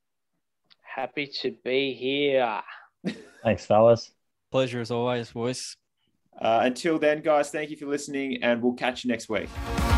[0.80, 2.62] Happy to be here.
[3.44, 4.10] Thanks, fellas.
[4.50, 5.76] Pleasure as always, boys.
[6.40, 9.48] Uh, until then, guys, thank you for listening, and we'll catch you next week.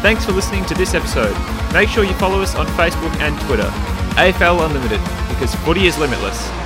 [0.02, 1.32] Thanks for listening to this episode.
[1.72, 3.70] Make sure you follow us on Facebook and Twitter.
[4.18, 6.61] AFL Unlimited, because footy is limitless.